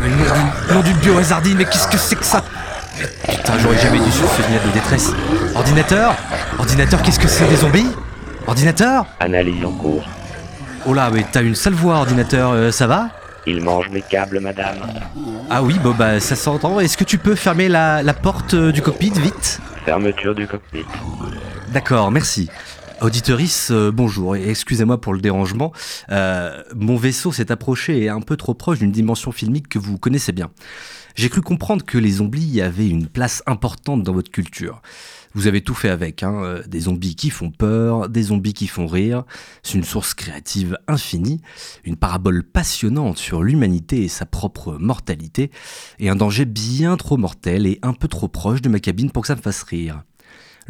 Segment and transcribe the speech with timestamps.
[0.00, 2.42] Mais nom, nom d'une mais qu'est-ce que c'est que ça
[3.28, 5.12] Putain, j'aurais jamais dû sur ce signal de détresse.
[5.54, 6.14] Ordinateur
[6.58, 7.88] Ordinateur, qu'est-ce que c'est des zombies
[8.46, 10.04] Ordinateur Analyse en cours.
[10.86, 13.10] Oh là, mais t'as une sale voix, ordinateur, euh, ça va
[13.46, 14.76] Il mange mes câbles, madame.
[15.50, 16.80] Ah oui, bon bah ça s'entend.
[16.80, 19.60] Est-ce que tu peux fermer la, la porte euh, du cockpit vite?
[19.84, 20.84] Fermeture du cockpit.
[21.68, 22.48] D'accord, merci.
[23.00, 25.72] Auditeurice, euh, bonjour, et excusez-moi pour le dérangement.
[26.10, 29.98] Euh, mon vaisseau s'est approché et un peu trop proche d'une dimension filmique que vous
[29.98, 30.50] connaissez bien.
[31.14, 34.82] J'ai cru comprendre que les zombies avaient une place importante dans votre culture.
[35.34, 38.66] Vous avez tout fait avec, hein, euh, des zombies qui font peur, des zombies qui
[38.66, 39.22] font rire.
[39.62, 41.40] C'est une source créative infinie,
[41.84, 45.52] une parabole passionnante sur l'humanité et sa propre mortalité,
[46.00, 49.22] et un danger bien trop mortel et un peu trop proche de ma cabine pour
[49.22, 50.02] que ça me fasse rire.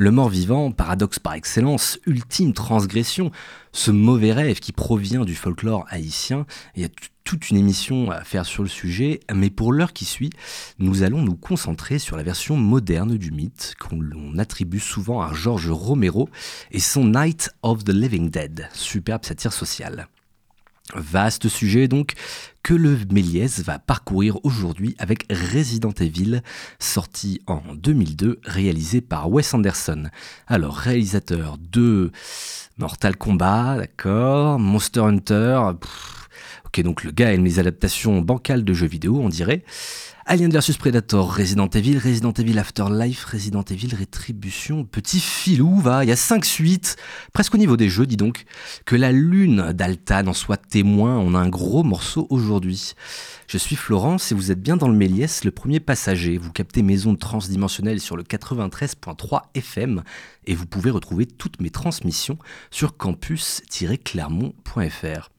[0.01, 3.33] Le mort-vivant, paradoxe par excellence, ultime transgression,
[3.73, 6.47] ce mauvais rêve qui provient du folklore haïtien.
[6.77, 6.89] Il y a
[7.25, 10.31] toute une émission à faire sur le sujet, mais pour l'heure qui suit,
[10.79, 15.69] nous allons nous concentrer sur la version moderne du mythe qu'on attribue souvent à George
[15.69, 16.29] Romero
[16.71, 20.07] et son Night of the Living Dead, superbe satire sociale.
[20.95, 22.15] Vaste sujet donc
[22.63, 26.43] que le Méliès va parcourir aujourd'hui avec Resident Evil,
[26.79, 30.09] sorti en 2002, réalisé par Wes Anderson.
[30.47, 32.11] Alors, réalisateur de
[32.79, 36.29] Mortal Kombat, d'accord, Monster Hunter, pff,
[36.67, 39.65] ok donc le gars aime les adaptations bancales de jeux vidéo, on dirait.
[40.31, 46.09] Alien vs Predator, Resident Evil, Resident Evil Afterlife, Resident Evil Rétribution, petit filou, va, il
[46.09, 46.99] y a 5 suites,
[47.33, 48.45] presque au niveau des jeux, dis donc.
[48.85, 52.93] Que la lune d'Altan en soit témoin, on a un gros morceau aujourd'hui.
[53.47, 56.37] Je suis Florence et vous êtes bien dans le Méliès, le premier passager.
[56.37, 60.03] Vous captez mes ondes transdimensionnelles sur le 93.3 FM
[60.45, 62.37] et vous pouvez retrouver toutes mes transmissions
[62.71, 65.31] sur campus-clermont.fr.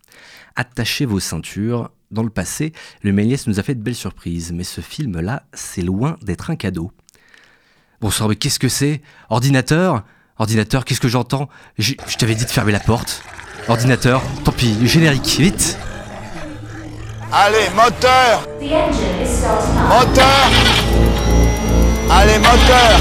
[0.56, 1.90] Attachez vos ceintures.
[2.12, 5.84] Dans le passé, le Méliès nous a fait de belles surprises, mais ce film-là, c'est
[5.84, 6.92] loin d'être un cadeau.
[8.02, 9.02] Bonsoir, mais qu'est-ce que c'est?
[9.30, 10.04] Ordinateur?
[10.39, 11.50] Ordinateur, qu'est-ce que j'entends?
[11.78, 13.22] Je t'avais dit de fermer la porte.
[13.67, 15.78] Ordinateur, tant pis, générique, vite!
[17.32, 18.48] Allez, moteur.
[19.88, 20.50] Moteur!
[22.10, 23.00] Allez, moteur!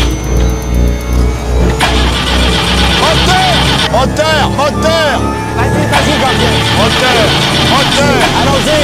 [3.00, 3.90] Moteur!
[3.90, 4.50] Moteur!
[4.50, 7.26] Moteur Vas-y, vas-y, gardien Moteur
[7.70, 8.80] Moteur Allons-y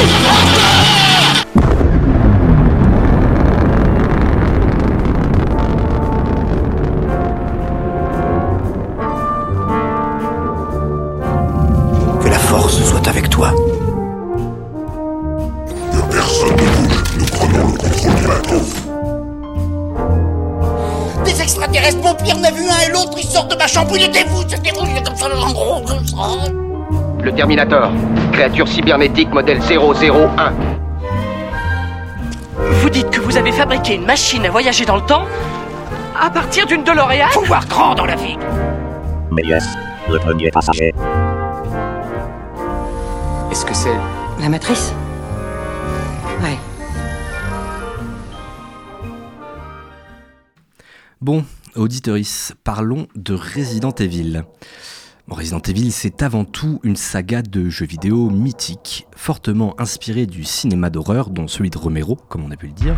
[0.54, 1.34] Que
[23.72, 24.42] ma vous, c'était vous,
[25.02, 26.16] comme ça, en gros, comme ça.
[27.22, 27.91] Le Terminator,
[28.30, 30.52] créature cybernétique modèle 001.
[32.58, 35.24] Vous dites que vous avez fabriqué une machine à voyager dans le temps
[36.20, 38.36] à partir d'une DeLorean Faut voir grand dans la vie.
[39.30, 39.64] Méliès,
[40.10, 40.92] le premier passager.
[43.50, 43.97] Est-ce que c'est
[44.41, 44.92] La matrice
[46.42, 46.58] Ouais.
[51.22, 51.42] Bon,
[51.76, 54.44] auditeurice, parlons de Resident Evil.
[55.28, 60.90] Resident Evil, c'est avant tout une saga de jeux vidéo mythique, fortement inspirée du cinéma
[60.90, 62.96] d'horreur, dont celui de Romero, comme on a pu le dire.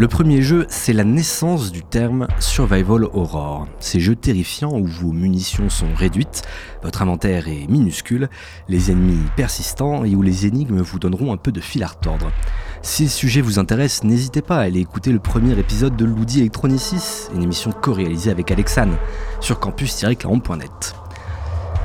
[0.00, 3.66] Le premier jeu, c'est la naissance du terme Survival Horror.
[3.80, 6.42] Ces jeux terrifiants où vos munitions sont réduites,
[6.84, 8.28] votre inventaire est minuscule,
[8.68, 12.30] les ennemis persistants et où les énigmes vous donneront un peu de fil à retordre.
[12.82, 16.40] Si le sujet vous intéresse, n'hésitez pas à aller écouter le premier épisode de Loudi
[16.40, 18.96] Electronicis, une émission co-réalisée avec Alexane,
[19.40, 20.94] sur campus-clermont.net.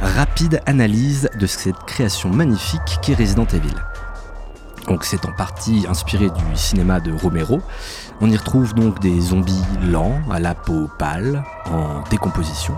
[0.02, 3.76] Rapide analyse de cette création magnifique qu'est Resident Evil.
[4.88, 7.62] Donc c'est en partie inspiré du cinéma de Romero.
[8.22, 12.76] On y retrouve donc des zombies lents, à la peau pâle, en décomposition.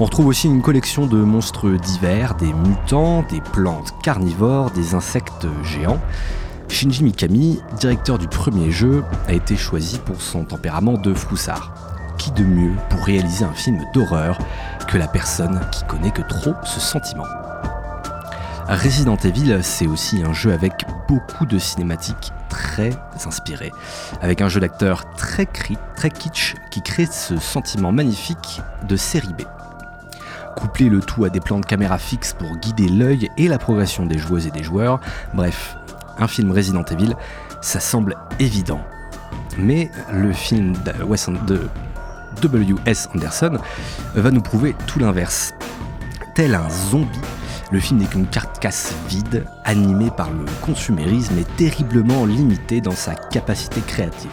[0.00, 5.46] On retrouve aussi une collection de monstres divers, des mutants, des plantes carnivores, des insectes
[5.62, 6.00] géants.
[6.68, 11.72] Shinji Mikami, directeur du premier jeu, a été choisi pour son tempérament de floussard.
[12.18, 14.38] Qui de mieux pour réaliser un film d'horreur
[14.88, 17.26] que la personne qui connaît que trop ce sentiment?
[18.68, 20.72] Resident Evil, c'est aussi un jeu avec
[21.08, 22.90] beaucoup de cinématiques très
[23.26, 23.70] inspirées,
[24.20, 29.34] avec un jeu d'acteur très, cri- très kitsch qui crée ce sentiment magnifique de série
[29.34, 29.42] B.
[30.56, 34.04] Coupler le tout à des plans de caméra fixes pour guider l'œil et la progression
[34.04, 35.00] des joueuses et des joueurs,
[35.34, 35.76] bref,
[36.18, 37.14] un film Resident Evil,
[37.60, 38.80] ça semble évident.
[39.58, 40.74] Mais le film
[41.46, 41.68] de
[42.42, 43.08] W.S.
[43.14, 43.58] Anderson
[44.14, 45.54] va nous prouver tout l'inverse.
[46.34, 47.20] Tel un zombie,
[47.72, 53.16] Le film n'est qu'une carcasse vide, animée par le consumérisme et terriblement limitée dans sa
[53.16, 54.30] capacité créative.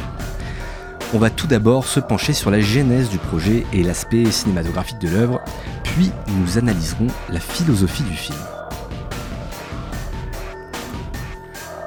[1.15, 5.09] On va tout d'abord se pencher sur la genèse du projet et l'aspect cinématographique de
[5.09, 5.41] l'œuvre,
[5.83, 8.37] puis nous analyserons la philosophie du film.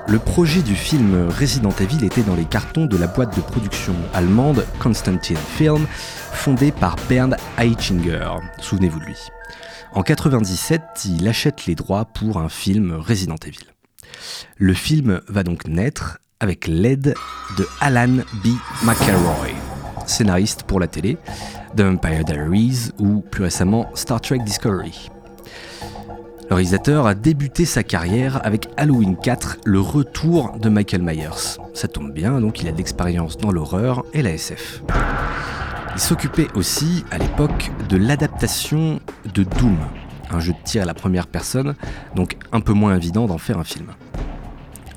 [0.09, 3.93] Le projet du film Resident Evil était dans les cartons de la boîte de production
[4.15, 5.85] allemande Constantin Film,
[6.33, 8.37] fondée par Bernd Eichinger.
[8.61, 9.19] Souvenez-vous de lui.
[9.93, 13.65] En 97, il achète les droits pour un film Resident Evil.
[14.59, 17.15] Le film va donc naître avec l'aide
[17.59, 18.49] de Alan B.
[18.85, 19.49] McElroy,
[20.07, 21.19] scénariste pour la télé,
[21.77, 25.11] The Vampire Diaries ou plus récemment Star Trek Discovery.
[26.49, 31.59] Le réalisateur a débuté sa carrière avec Halloween 4, le retour de Michael Myers.
[31.75, 34.83] Ça tombe bien, donc il a de l'expérience dans l'horreur et la SF.
[35.95, 39.01] Il s'occupait aussi, à l'époque, de l'adaptation
[39.35, 39.77] de Doom,
[40.31, 41.75] un jeu de tir à la première personne,
[42.15, 43.89] donc un peu moins évident d'en faire un film.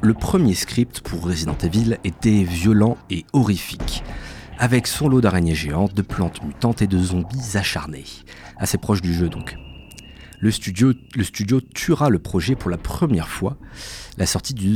[0.02, 4.04] Le premier script pour Resident Evil était violent et horrifique,
[4.60, 8.06] avec son lot d'araignées géantes, de plantes mutantes et de zombies acharnés,
[8.60, 9.57] assez proche du jeu donc
[10.40, 10.94] le studio,
[11.74, 13.58] tuera le projet pour la première fois.
[14.18, 14.70] La sortie du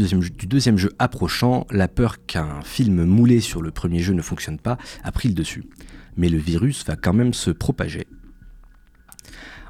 [0.47, 4.77] deuxième, jeu approchant, la peur qu'un film moulé sur le premier jeu ne fonctionne pas
[5.03, 5.65] a pris le dessus.
[6.17, 8.07] Mais le virus va quand même se propager.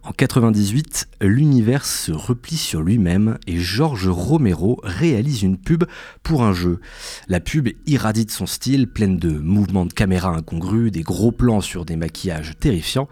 [0.06, 5.86] En 98, l'univers se replie sur lui-même et George Romero réalise une pub
[6.24, 6.82] pour un jeu.
[7.30, 11.86] La pub irradie son style, pleine de mouvements de caméra incongrus, des gros plans sur
[11.86, 13.08] des maquillages terrifiants,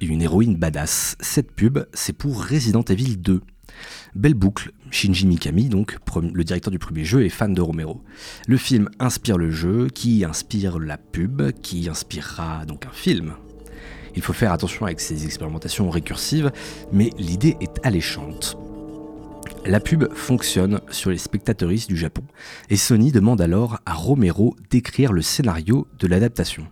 [0.00, 1.16] une héroïne badass.
[1.20, 3.40] Cette pub, c'est pour Resident Evil 2.
[4.14, 5.98] Belle boucle, Shinji Mikami, donc
[6.32, 8.02] le directeur du premier jeu, est fan de Romero.
[8.46, 13.34] Le film inspire le jeu, qui inspire la pub, qui inspirera donc un film.
[14.16, 16.52] Il faut faire attention avec ces expérimentations récursives,
[16.92, 18.56] mais l'idée est alléchante.
[19.66, 22.22] La pub fonctionne sur les spectateuristes du Japon,
[22.70, 26.66] et Sony demande alors à Romero d'écrire le scénario de l'adaptation.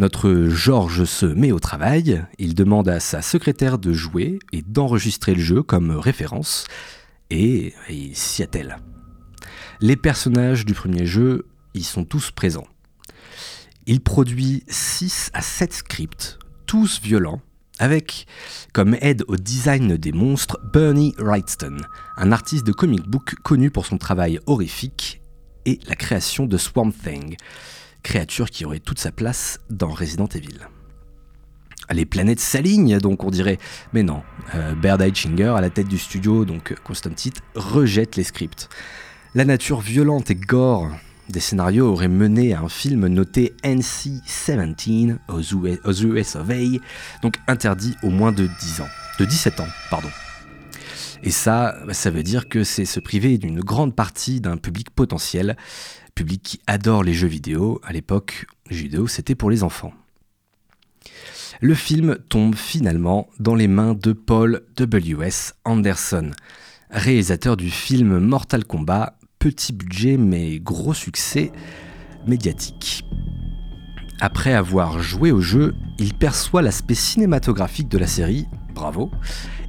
[0.00, 5.34] Notre Georges se met au travail, il demande à sa secrétaire de jouer et d'enregistrer
[5.34, 6.66] le jeu comme référence,
[7.28, 8.78] et il s'y attelle.
[9.82, 12.66] Les personnages du premier jeu y sont tous présents.
[13.84, 17.42] Il produit 6 à 7 scripts, tous violents,
[17.78, 18.26] avec
[18.72, 21.76] comme aide au design des monstres Bernie Wrightston,
[22.16, 25.20] un artiste de comic book connu pour son travail horrifique
[25.66, 27.36] et la création de Swamp Thing,
[28.02, 30.58] créature qui aurait toute sa place dans Resident Evil.
[31.92, 33.58] Les planètes s'alignent, donc on dirait.
[33.92, 34.22] Mais non,
[34.54, 38.68] euh, Baird à la tête du studio, donc Constantin, rejette les scripts.
[39.34, 40.88] La nature violente et gore
[41.30, 46.48] des scénarios aurait mené à un film noté NC-17 aux US, of
[47.22, 48.88] donc interdit au moins de 10 ans.
[49.18, 50.08] De 17 ans, pardon.
[51.22, 55.56] Et ça, ça veut dire que c'est se priver d'une grande partie d'un public potentiel,
[56.24, 57.80] qui adore les jeux vidéo.
[57.84, 59.92] À l'époque, les jeux vidéo, c'était pour les enfants.
[61.60, 65.54] Le film tombe finalement dans les mains de Paul W.S.
[65.64, 66.30] Anderson,
[66.90, 71.52] réalisateur du film Mortal Kombat, petit budget mais gros succès
[72.26, 73.04] médiatique.
[74.20, 79.10] Après avoir joué au jeu, il perçoit l'aspect cinématographique de la série, bravo,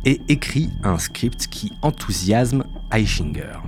[0.06, 3.60] et écrit un script qui enthousiasme Eichinger.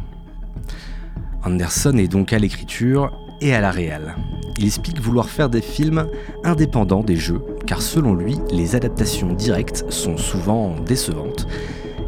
[1.46, 4.16] Anderson est donc à l'écriture et à la réal.
[4.58, 6.08] Il explique vouloir faire des films
[6.44, 11.48] indépendants des jeux, car selon lui, les adaptations directes sont souvent décevantes,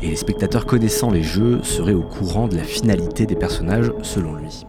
[0.02, 4.36] et les spectateurs connaissant les jeux seraient au courant de la finalité des personnages selon
[4.36, 4.66] lui.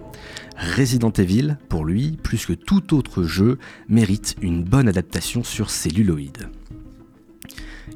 [0.76, 3.58] Resident Evil, pour lui, plus que tout autre jeu,
[3.88, 6.49] mérite une bonne adaptation sur celluloïde.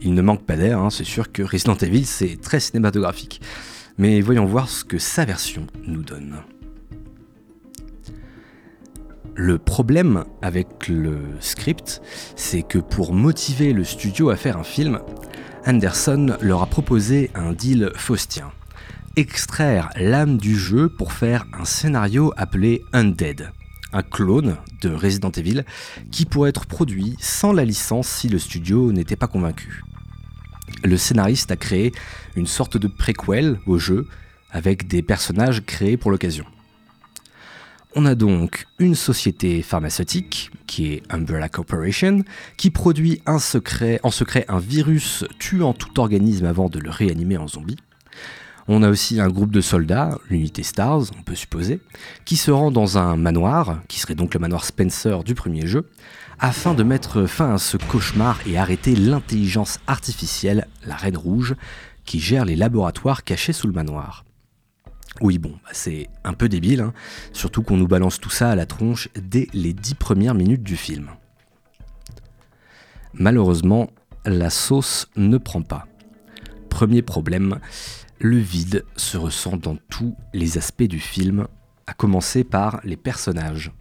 [0.03, 3.41] Il ne manque pas d'air, hein, c'est sûr que Resident Evil c'est très cinématographique.
[3.99, 6.37] Mais voyons voir ce que sa version nous donne.
[9.43, 12.03] Le problème avec le script,
[12.37, 15.01] c'est que pour motiver le studio à faire un film,
[15.65, 18.53] Anderson leur a proposé un deal faustien.
[19.17, 23.51] Extraire l'âme du jeu pour faire un scénario appelé Undead,
[23.95, 25.65] un clone de Resident Evil
[26.11, 29.85] qui pourrait être produit sans la licence si le studio n'était pas convaincu.
[30.85, 31.93] Le scénariste a créé
[32.37, 34.07] une sorte de préquel au jeu
[34.51, 36.45] avec des personnages créés pour l'occasion.
[37.97, 42.23] On a donc une société pharmaceutique, qui est Umbrella Corporation,
[42.57, 44.01] qui produit en secret
[44.47, 47.79] un virus tuant tout organisme avant de le réanimer en zombie.
[48.69, 51.81] On a aussi un groupe de soldats, l'unité Stars, on peut supposer,
[52.25, 55.89] qui se rend dans un manoir, qui serait donc le manoir Spencer du premier jeu,
[56.39, 61.57] afin de mettre fin à ce cauchemar et arrêter l'intelligence artificielle, la Reine Rouge,
[62.05, 64.25] qui gère les laboratoires cachés sous le manoir.
[65.21, 66.95] Oui, bon, bah, c'est un peu débile, hein,
[67.33, 70.77] surtout qu'on nous balance tout ça à la tronche dès les dix premières minutes du
[70.77, 71.11] film.
[73.13, 73.91] Malheureusement,
[74.25, 75.87] la sauce ne prend pas.
[76.69, 77.59] Premier problème,
[78.19, 81.47] le vide se ressent dans tous les aspects du film,
[81.87, 83.73] à commencer par les personnages.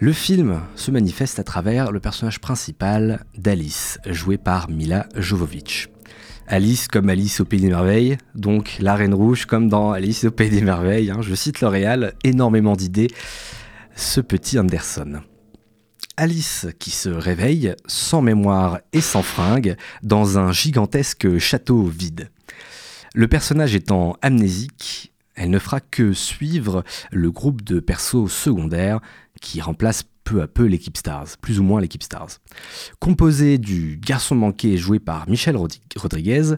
[0.00, 5.88] Le film se manifeste à travers le personnage principal d'Alice, joué par Mila Jovovich.
[6.46, 10.30] Alice comme Alice au Pays des Merveilles, donc la Reine Rouge comme dans Alice au
[10.30, 11.10] Pays des Merveilles.
[11.10, 11.22] hein.
[11.22, 13.08] je cite L'Oréal, énormément d'idées,
[13.96, 15.22] ce petit Anderson.
[16.16, 22.30] Alice qui se réveille, sans mémoire et sans fringue, dans un gigantesque château vide.
[23.14, 29.00] Le personnage étant amnésique, elle ne fera que suivre le groupe de persos secondaires
[29.40, 32.40] qui remplace peu à peu l'équipe Stars, plus ou moins l'équipe Stars.
[32.98, 35.56] Composé du garçon manqué joué par Michel
[35.96, 36.54] Rodriguez,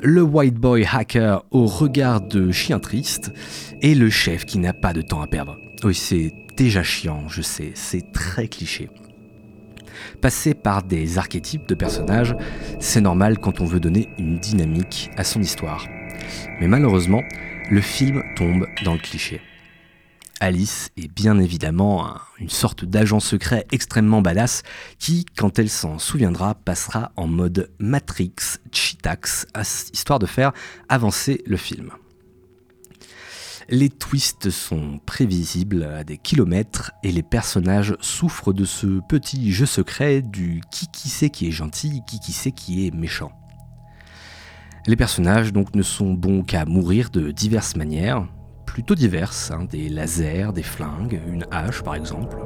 [0.00, 3.32] le white boy hacker au regard de chien triste
[3.80, 5.56] et le chef qui n'a pas de temps à perdre.
[5.82, 8.88] Oui, c'est déjà chiant, je sais, c'est très cliché.
[10.20, 12.34] Passer par des archétypes de personnages,
[12.80, 15.86] c'est normal quand on veut donner une dynamique à son histoire.
[16.60, 17.22] Mais malheureusement,
[17.70, 19.40] le film tombe dans le cliché.
[20.40, 24.62] Alice est bien évidemment un- une sorte d'agent secret extrêmement badass
[24.98, 28.34] qui, quand elle s'en souviendra, passera en mode Matrix
[28.70, 29.46] Cheetax,
[29.94, 30.52] histoire de faire
[30.90, 31.90] avancer le film.
[33.68, 39.66] Les twists sont prévisibles à des kilomètres et les personnages souffrent de ce petit jeu
[39.66, 43.32] secret du qui qui sait qui est gentil, qui qui sait qui est méchant.
[44.86, 48.28] Les personnages donc ne sont bons qu'à mourir de diverses manières,
[48.76, 52.36] plutôt diverses, hein, des lasers, des flingues, une hache par exemple.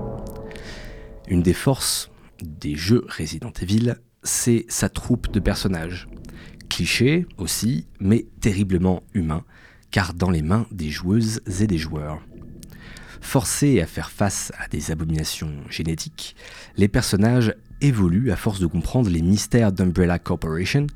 [1.27, 2.09] Une des forces
[2.41, 6.07] des jeux Resident Evil, c'est sa troupe de personnages.
[6.69, 9.43] Cliché aussi, mais terriblement humain,
[9.91, 12.21] car dans les mains des joueuses et des joueurs.
[13.21, 16.37] Forcés à faire face à des abominations génétiques,
[16.77, 20.87] les personnages évoluent à force de comprendre les mystères d'Umbrella Corporation.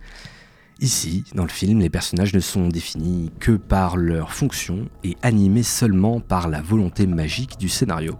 [0.80, 5.62] Ici, dans le film, les personnages ne sont définis que par leur fonction et animés
[5.62, 8.16] seulement par la volonté magique du scénario.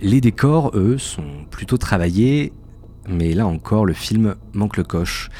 [0.00, 2.52] Les décors, eux, sont plutôt travaillés,
[3.08, 5.30] mais là encore, le film manque le coche.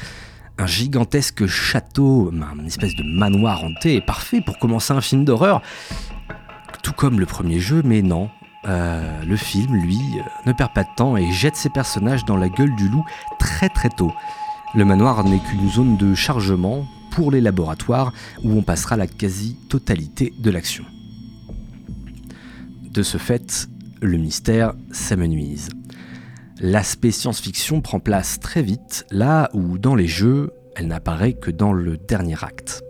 [0.57, 5.61] Un gigantesque château, une espèce de manoir hanté, est parfait pour commencer un film d'horreur.
[6.81, 8.29] Tout comme le premier jeu, mais non.
[8.65, 12.37] Euh, le film, lui, euh, ne perd pas de temps et jette ses personnages dans
[12.37, 13.05] la gueule du loup
[13.37, 14.13] très très tôt.
[14.75, 18.11] Le manoir n'est qu'une zone de chargement pour les laboratoires
[18.43, 20.83] où on passera la quasi-totalité de l'action.
[22.89, 23.67] De ce fait,
[24.01, 25.69] le mystère s'amenuise.
[26.59, 31.73] L'aspect science-fiction prend place très vite, là où dans les jeux, elle n'apparaît que dans
[31.73, 32.81] le dernier acte.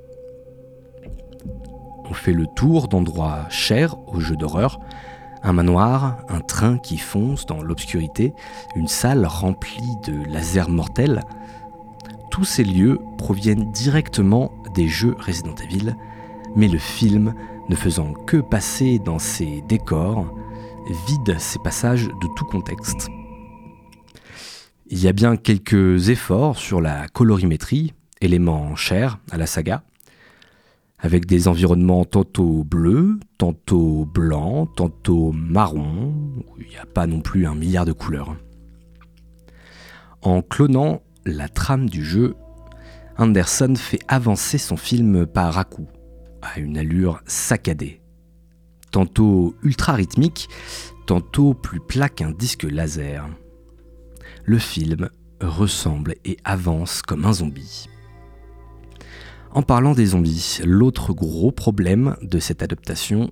[2.10, 4.80] On fait le tour d'endroits chers aux jeux d'horreur,
[5.42, 8.32] un manoir, un train qui fonce dans l'obscurité,
[8.78, 11.22] une salle remplie de lasers mortels.
[12.34, 15.96] Tous ces lieux proviennent directement des jeux Resident Evil,
[16.56, 17.36] mais le film,
[17.70, 20.34] ne faisant que passer dans ces décors,
[21.08, 23.08] vide ces passages de tout contexte.
[24.88, 29.84] Il y a bien quelques efforts sur la colorimétrie, élément cher à la saga,
[30.98, 36.16] avec des environnements tantôt bleus, tantôt blancs, tantôt marrons,
[36.58, 38.36] il n'y a pas non plus un milliard de couleurs.
[40.24, 42.36] En clonant la trame du jeu,
[43.18, 45.88] Anderson fait avancer son film par à coup,
[46.42, 48.02] à une allure saccadée.
[48.92, 50.50] Tantôt ultra rythmique,
[51.06, 53.28] tantôt plus plat qu'un disque laser.
[54.46, 55.10] Le film
[55.42, 57.88] ressemble et avance comme un zombie.
[59.52, 63.32] En parlant des zombies, l'autre gros problème de cette adaptation,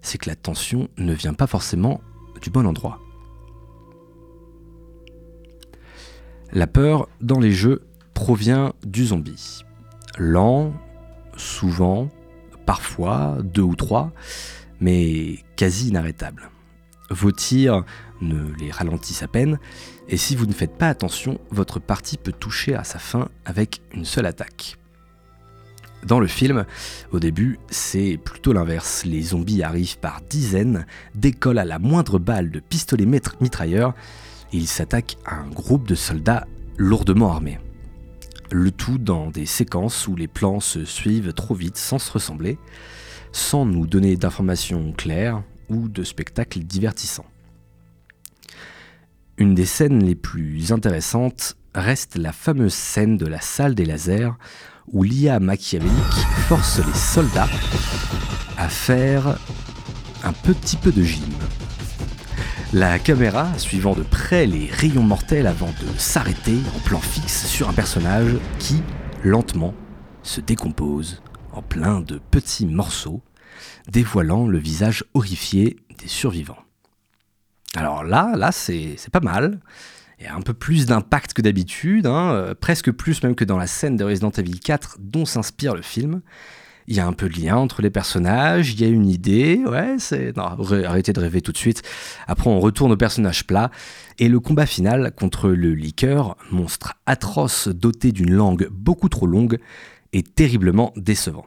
[0.00, 2.00] c'est que la tension ne vient pas forcément
[2.40, 2.98] du bon endroit.
[6.54, 7.80] La peur dans les jeux
[8.12, 9.64] provient du zombie.
[10.18, 10.74] Lent,
[11.34, 12.10] souvent,
[12.66, 14.12] parfois, deux ou trois,
[14.78, 16.50] mais quasi inarrêtable.
[17.08, 17.84] Vos tirs
[18.20, 19.58] ne les ralentissent à peine,
[20.08, 23.80] et si vous ne faites pas attention, votre partie peut toucher à sa fin avec
[23.94, 24.76] une seule attaque.
[26.04, 26.66] Dans le film,
[27.12, 29.04] au début, c'est plutôt l'inverse.
[29.04, 33.94] Les zombies arrivent par dizaines, décollent à la moindre balle de pistolet mitrailleur
[34.52, 37.58] et ils s'attaquent à un groupe de soldats lourdement armés.
[38.50, 42.58] Le tout dans des séquences où les plans se suivent trop vite sans se ressembler,
[43.32, 47.26] sans nous donner d'informations claires ou de spectacles divertissants.
[49.38, 54.32] Une des scènes les plus intéressantes reste la fameuse scène de la salle des lasers
[54.92, 57.48] où l'IA machiavélique force les soldats
[58.58, 59.38] à faire
[60.22, 61.32] un petit peu de gym.
[62.74, 67.68] La caméra suivant de près les rayons mortels avant de s'arrêter en plan fixe sur
[67.68, 68.82] un personnage qui,
[69.22, 69.74] lentement,
[70.22, 73.20] se décompose en plein de petits morceaux,
[73.88, 76.64] dévoilant le visage horrifié des survivants.
[77.76, 79.60] Alors là, là, c'est pas mal.
[80.18, 83.44] Il y a un peu plus d'impact que d'habitude, hein, euh, presque plus même que
[83.44, 86.22] dans la scène de Resident Evil 4 dont s'inspire le film.
[86.88, 89.62] Il y a un peu de lien entre les personnages, il y a une idée,
[89.66, 90.36] ouais, c'est...
[90.36, 90.44] Non,
[90.84, 91.82] arrêtez de rêver tout de suite.
[92.26, 93.70] Après, on retourne au personnage plat,
[94.18, 99.58] et le combat final contre le liqueur, monstre atroce doté d'une langue beaucoup trop longue,
[100.12, 101.46] est terriblement décevant.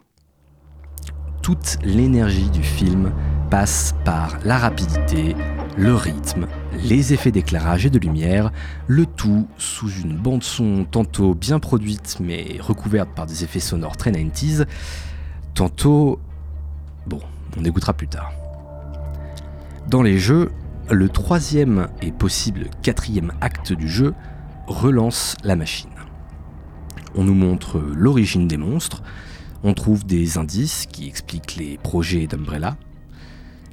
[1.42, 3.14] Toute l'énergie du film
[3.52, 5.36] passe par la rapidité,
[5.78, 6.48] le rythme,
[6.84, 8.52] les effets d'éclairage et de lumière,
[8.88, 13.98] le tout sous une bande son tantôt bien produite mais recouverte par des effets sonores
[13.98, 14.66] très 90s,
[15.56, 16.20] tantôt...
[17.08, 17.22] Bon,
[17.58, 18.32] on écoutera plus tard.
[19.88, 20.52] Dans les jeux,
[20.92, 24.14] le troisième et possible quatrième acte du jeu
[24.68, 25.90] relance la machine.
[27.16, 29.02] On nous montre l'origine des monstres,
[29.64, 32.78] on trouve des indices qui expliquent les projets d'Umbrella.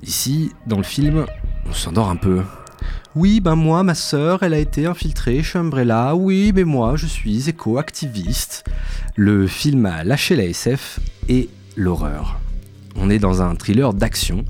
[0.02, 1.26] Ici, dans le film,
[1.66, 2.42] on s'endort un peu.
[3.14, 6.14] Oui, ben moi, ma sœur, elle a été infiltrée chez Umbrella.
[6.14, 8.64] Oui, mais moi, je suis éco-activiste.
[9.16, 12.40] Le film a lâché la SF et l'horreur.
[12.96, 14.44] On est dans un thriller d'action,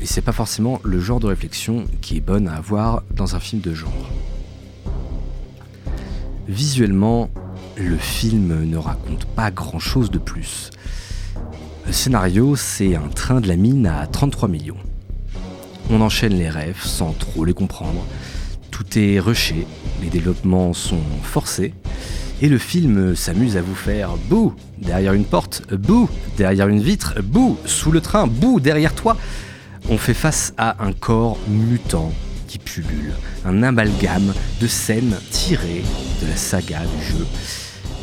[0.00, 3.40] et c'est pas forcément le genre de réflexion qui est bonne à avoir dans un
[3.40, 4.10] film de genre.
[6.48, 7.30] Visuellement,
[7.76, 10.70] le film ne raconte pas grand-chose de plus.
[11.86, 14.76] Le scénario, c'est un train de la mine à 33 millions.
[15.90, 18.04] On enchaîne les rêves sans trop les comprendre.
[18.70, 19.66] Tout est rushé,
[20.02, 21.74] les développements sont forcés,
[22.42, 27.20] et le film s'amuse à vous faire bouh derrière une porte, bouh derrière une vitre,
[27.22, 29.16] bouh sous le train, bouh derrière toi.
[29.88, 32.12] On fait face à un corps mutant
[32.46, 33.12] qui pullule,
[33.44, 35.84] un amalgame de scènes tirées
[36.22, 37.26] de la saga du jeu.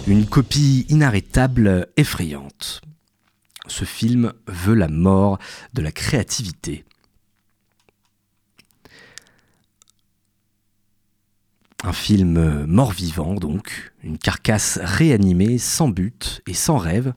[0.08, 2.82] Une copie inarrêtable, effrayante.
[3.68, 5.40] Ce film veut la mort
[5.74, 6.86] de la créativité.
[11.84, 17.14] Un film mort-vivant donc, une carcasse réanimée sans but et sans rêve,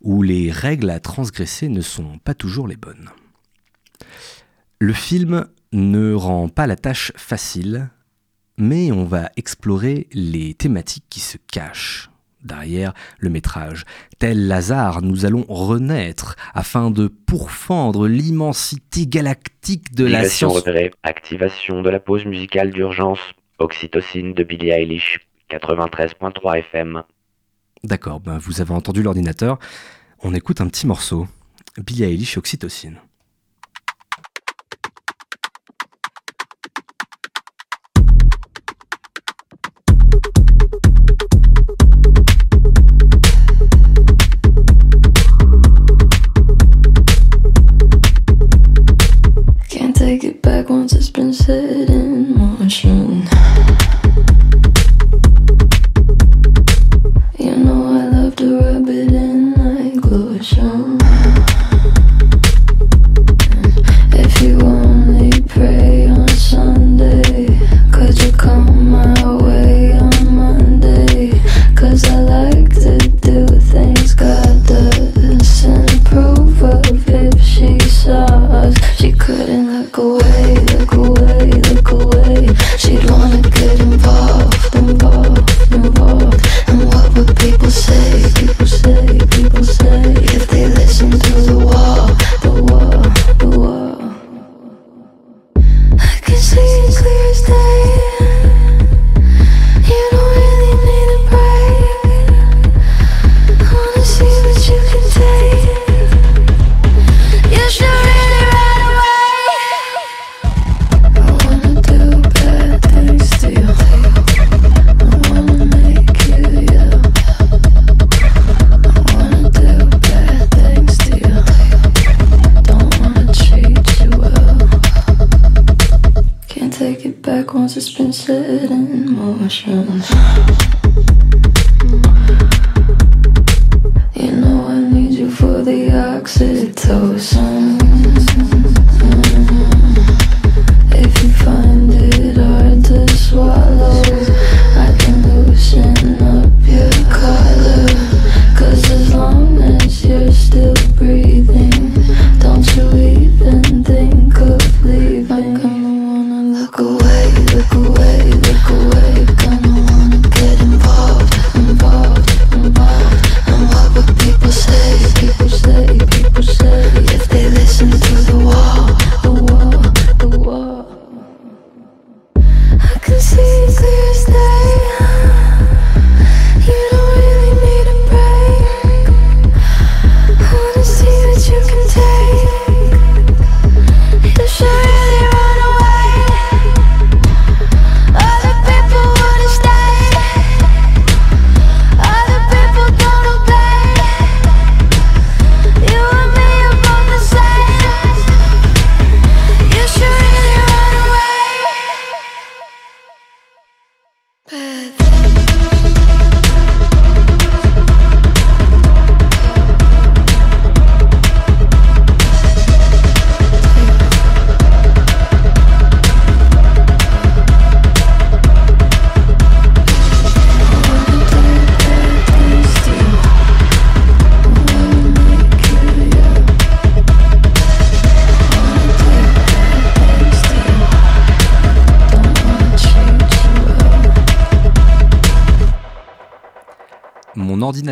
[0.00, 3.10] où les règles à transgresser ne sont pas toujours les bonnes.
[4.78, 7.90] Le film ne rend pas la tâche facile,
[8.56, 12.10] mais on va explorer les thématiques qui se cachent
[12.42, 13.84] derrière le métrage.
[14.18, 20.58] Tel Lazare, nous allons renaître afin de pourfendre l'immensité galactique de la Activation science.
[20.60, 20.90] repérée.
[21.02, 23.20] Activation de la pause musicale d'urgence.
[23.62, 25.20] Oxytocine de Billie Eilish.
[25.50, 27.02] 93.3 FM.
[27.84, 29.58] D'accord, ben vous avez entendu l'ordinateur.
[30.20, 31.26] On écoute un petit morceau.
[31.78, 32.98] Billie Eilish Oxytocine.
[49.68, 50.02] Can't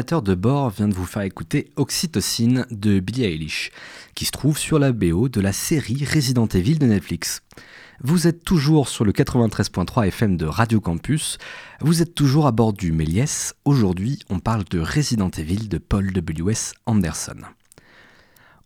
[0.01, 3.71] de bord vient de vous faire écouter Oxytocine de Billie Eilish,
[4.15, 7.43] qui se trouve sur la BO de la série Resident Evil de Netflix.
[8.03, 11.37] Vous êtes toujours sur le 93.3 FM de Radio Campus,
[11.83, 13.55] vous êtes toujours à bord du Méliès.
[13.67, 16.73] Aujourd'hui, on parle de Resident Evil de Paul W.S.
[16.87, 17.37] Anderson.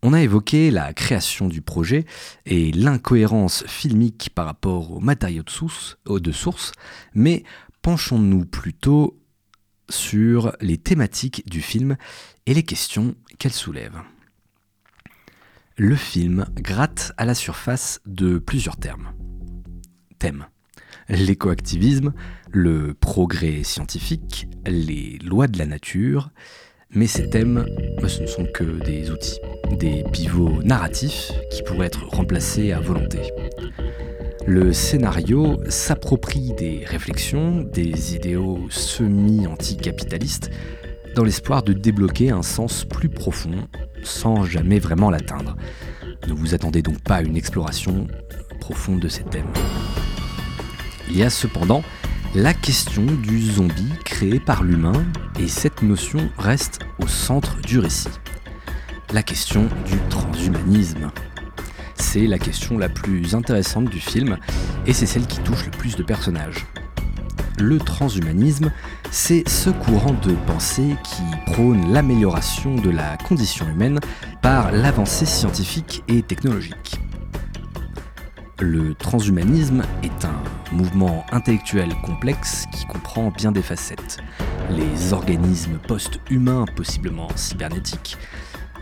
[0.03, 2.05] On a évoqué la création du projet
[2.47, 6.73] et l'incohérence filmique par rapport aux matériaux de source
[7.13, 7.43] mais
[7.83, 9.19] penchons-nous plutôt
[9.89, 11.97] sur les thématiques du film
[12.47, 14.01] et les questions qu'elle soulève.
[15.77, 19.13] Le film gratte à la surface de plusieurs termes.
[20.19, 20.47] Thèmes.
[21.09, 22.15] L'écoactivisme,
[22.51, 26.31] le progrès scientifique, les lois de la nature,
[26.91, 27.67] mais ces thèmes,
[28.07, 29.41] ce ne sont que des outils,
[29.73, 33.21] des pivots narratifs qui pourraient être remplacés à volonté.
[34.47, 40.51] Le scénario s'approprie des réflexions, des idéaux semi-anticapitalistes,
[41.15, 43.67] dans l'espoir de débloquer un sens plus profond,
[44.03, 45.57] sans jamais vraiment l'atteindre.
[46.29, 48.07] Ne vous attendez donc pas à une exploration
[48.61, 49.51] profonde de ces thèmes.
[51.09, 51.83] Il y a cependant
[52.35, 55.07] la question du zombie créé par l'humain,
[55.41, 58.09] et cette notion reste au centre du récit.
[59.13, 61.11] La question du transhumanisme.
[61.97, 64.39] C'est la question la plus intéressante du film,
[64.87, 66.67] et c'est celle qui touche le plus de personnages.
[67.59, 68.73] Le transhumanisme,
[69.11, 74.01] c'est ce courant de pensée qui prône l'amélioration de la condition humaine
[74.43, 76.99] par l'avancée scientifique et technologique.
[78.61, 84.19] Le transhumanisme est un mouvement intellectuel complexe qui comprend bien des facettes.
[84.71, 88.17] Les organismes post-humains, possiblement cybernétiques,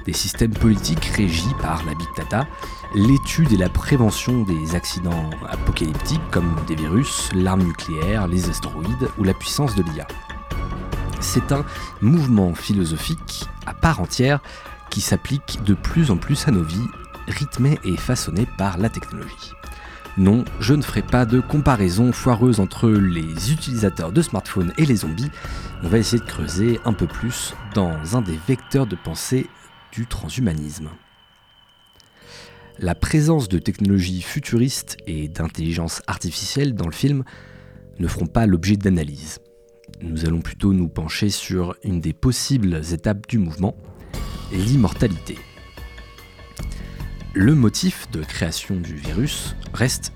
[0.05, 2.47] des systèmes politiques régis par la big data,
[2.95, 9.25] l'étude et la prévention des accidents apocalyptiques comme des virus, l'arme nucléaire, les astéroïdes ou
[9.25, 10.07] la puissance de l'IA.
[11.21, 11.65] C'est un
[12.01, 14.41] mouvement philosophique à part entière
[14.91, 16.88] qui s'applique de plus en plus à nos vies,
[17.29, 19.53] rythmé et façonné par la technologie.
[20.19, 24.97] Non, je ne ferai pas de comparaison foireuse entre les utilisateurs de smartphones et les
[24.97, 25.31] zombies.
[25.83, 29.49] On va essayer de creuser un peu plus dans un des vecteurs de pensée
[29.92, 30.90] du transhumanisme.
[32.78, 37.22] La présence de technologies futuristes et d'intelligence artificielle dans le film
[37.98, 39.38] ne feront pas l'objet d'analyse.
[40.00, 43.76] Nous allons plutôt nous pencher sur une des possibles étapes du mouvement,
[44.50, 45.38] l'immortalité.
[47.35, 50.12] Le motif de création du virus reste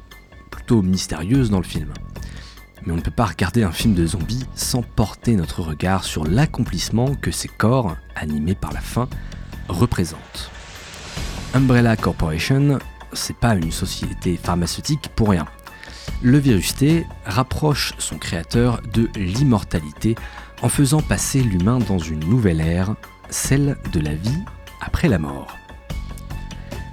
[0.50, 1.92] plutôt mystérieuse dans le film.
[2.84, 6.24] Mais on ne peut pas regarder un film de zombies sans porter notre regard sur
[6.24, 9.08] l'accomplissement que ces corps, animés par la faim,
[9.68, 10.50] représentent.
[11.54, 12.78] Umbrella Corporation,
[13.12, 15.46] c'est pas une société pharmaceutique pour rien.
[16.22, 20.14] Le virus T rapproche son créateur de l'immortalité
[20.62, 22.94] en faisant passer l'humain dans une nouvelle ère,
[23.30, 24.42] celle de la vie
[24.80, 25.56] après la mort.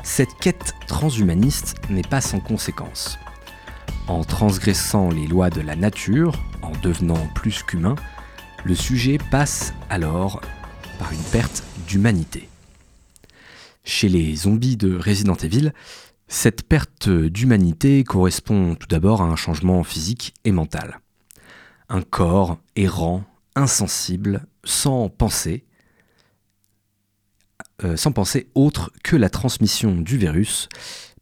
[0.03, 3.17] Cette quête transhumaniste n'est pas sans conséquences.
[4.07, 7.95] En transgressant les lois de la nature, en devenant plus qu'humain,
[8.65, 10.41] le sujet passe alors
[10.99, 12.49] par une perte d'humanité.
[13.83, 15.73] Chez les zombies de Resident Evil,
[16.27, 20.99] cette perte d'humanité correspond tout d'abord à un changement physique et mental.
[21.89, 23.23] Un corps errant,
[23.55, 25.65] insensible, sans pensée,
[27.83, 30.69] euh, sans pensée autre que la transmission du virus,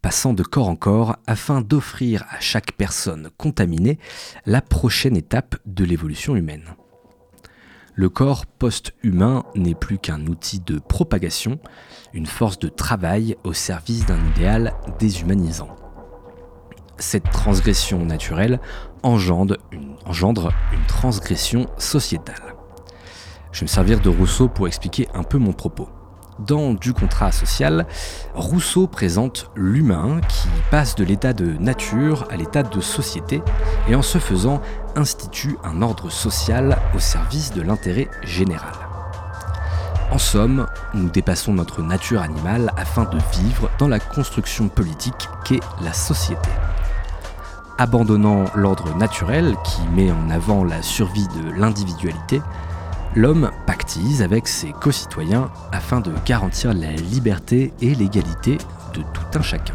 [0.03, 3.97] passant de corps en corps afin d'offrir à chaque personne contaminée
[4.45, 6.75] la prochaine étape de l'évolution humaine.
[7.93, 11.59] Le corps post-humain n'est plus qu'un outil de propagation,
[12.13, 15.75] une force de travail au service d'un idéal déshumanisant.
[16.97, 18.59] Cette transgression naturelle
[19.03, 19.95] engendre une,
[20.87, 22.55] transgression sociétale.
[23.51, 25.89] Je vais me servir de Rousseau pour expliquer un peu mon propos.
[26.47, 27.85] Dans Du contrat social,
[28.33, 33.43] Rousseau présente l'humain qui passe de l'état de nature à l'état de société
[33.87, 34.59] et en ce faisant
[34.95, 38.73] institue un ordre social au service de l'intérêt général.
[40.09, 45.61] En somme, nous dépassons notre nature animale afin de vivre dans la construction politique qu'est
[45.83, 46.49] la société.
[47.77, 52.41] Abandonnant l'ordre naturel qui met en avant la survie de l'individualité,
[53.15, 58.57] l'homme pactise avec ses concitoyens afin de garantir la liberté et l'égalité
[58.93, 59.73] de tout un chacun.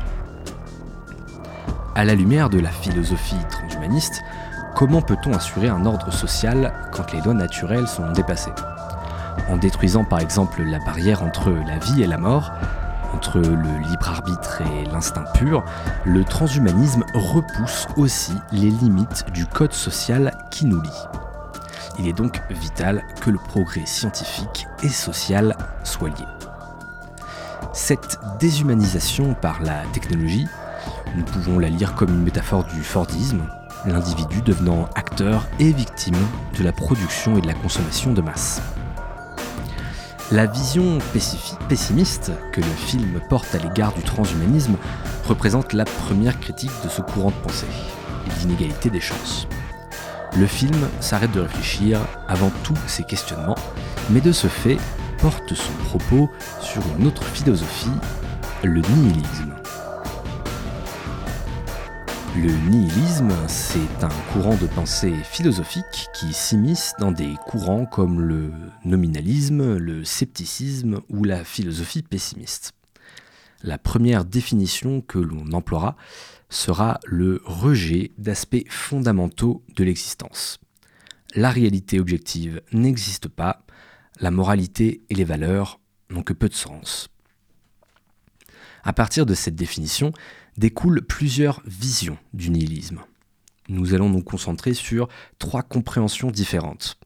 [1.95, 4.23] À la lumière de la philosophie transhumaniste,
[4.75, 8.53] comment peut-on assurer un ordre social quand les lois naturelles sont dépassées?
[9.49, 12.53] En détruisant par exemple la barrière entre la vie et la mort,
[13.15, 15.65] entre le libre arbitre et l'instinct pur,
[16.05, 21.26] le transhumanisme repousse aussi les limites du code social qui nous lie.
[21.99, 26.27] Il est donc vital que le progrès scientifique et social soit lié.
[27.73, 30.47] Cette déshumanisation par la technologie,
[31.17, 33.43] nous pouvons la lire comme une métaphore du Fordisme,
[33.87, 36.17] l'individu devenant acteur et victime
[36.59, 38.61] de la production et de la consommation de masse.
[40.33, 40.99] La vision
[41.69, 44.77] pessimiste que le film porte à l'égard du transhumanisme
[45.27, 47.67] représente la première critique de ce courant de pensée,
[48.41, 49.47] l'inégalité des chances.
[50.35, 53.55] Le film s'arrête de réfléchir avant tous ces questionnements,
[54.11, 54.79] mais de ce fait
[55.19, 57.91] porte son propos sur une autre philosophie,
[58.63, 59.55] le nihilisme.
[62.37, 68.53] Le nihilisme, c'est un courant de pensée philosophique qui s'immisce dans des courants comme le
[68.85, 72.73] nominalisme, le scepticisme ou la philosophie pessimiste.
[73.63, 75.97] La première définition que l'on emploiera
[76.49, 80.59] sera le rejet d'aspects fondamentaux de l'existence.
[81.35, 83.65] La réalité objective n'existe pas,
[84.21, 85.81] la moralité et les valeurs
[86.11, 87.09] n'ont que peu de sens.
[88.85, 90.13] À partir de cette définition
[90.57, 93.01] découlent plusieurs visions du nihilisme.
[93.69, 96.97] Nous allons nous concentrer sur trois compréhensions différentes.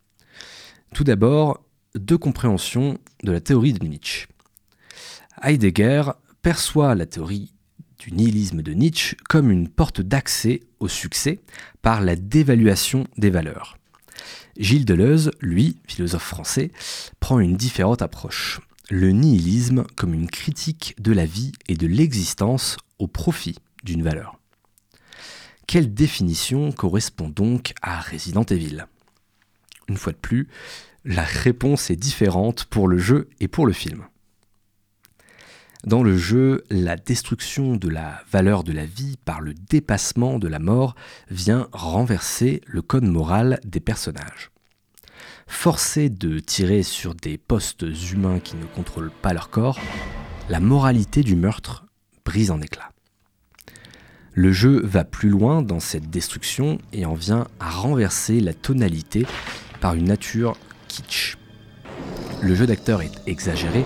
[0.94, 4.26] Tout d'abord, deux compréhensions de la théorie de Nietzsche.
[5.42, 6.02] Heidegger
[6.42, 7.54] perçoit la théorie
[8.00, 11.38] du nihilisme de Nietzsche comme une porte d'accès au succès
[11.82, 13.76] par la dévaluation des valeurs.
[14.56, 16.72] Gilles Deleuze, lui, philosophe français,
[17.20, 18.60] prend une différente approche.
[18.88, 24.38] Le nihilisme comme une critique de la vie et de l'existence au profit d'une valeur.
[25.66, 28.86] Quelle définition correspond donc à Resident Evil?
[29.88, 30.48] Une fois de plus,
[31.04, 34.04] la réponse est différente pour le jeu et pour le film.
[35.84, 40.46] Dans le jeu, la destruction de la valeur de la vie par le dépassement de
[40.46, 40.94] la mort
[41.30, 44.50] vient renverser le code moral des personnages.
[45.46, 49.80] Forcés de tirer sur des postes humains qui ne contrôlent pas leur corps,
[50.50, 51.86] la moralité du meurtre
[52.26, 52.92] brise en éclats.
[54.34, 59.26] Le jeu va plus loin dans cette destruction et en vient à renverser la tonalité
[59.80, 60.56] par une nature
[60.88, 61.38] kitsch.
[62.42, 63.84] Le jeu d'acteur est exagéré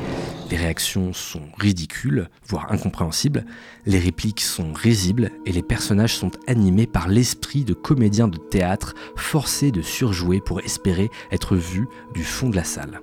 [0.55, 3.45] les réactions sont ridicules, voire incompréhensibles,
[3.87, 8.95] les répliques sont risibles et les personnages sont animés par l'esprit de comédiens de théâtre
[9.17, 13.01] forcés de surjouer pour espérer être vus du fond de la salle.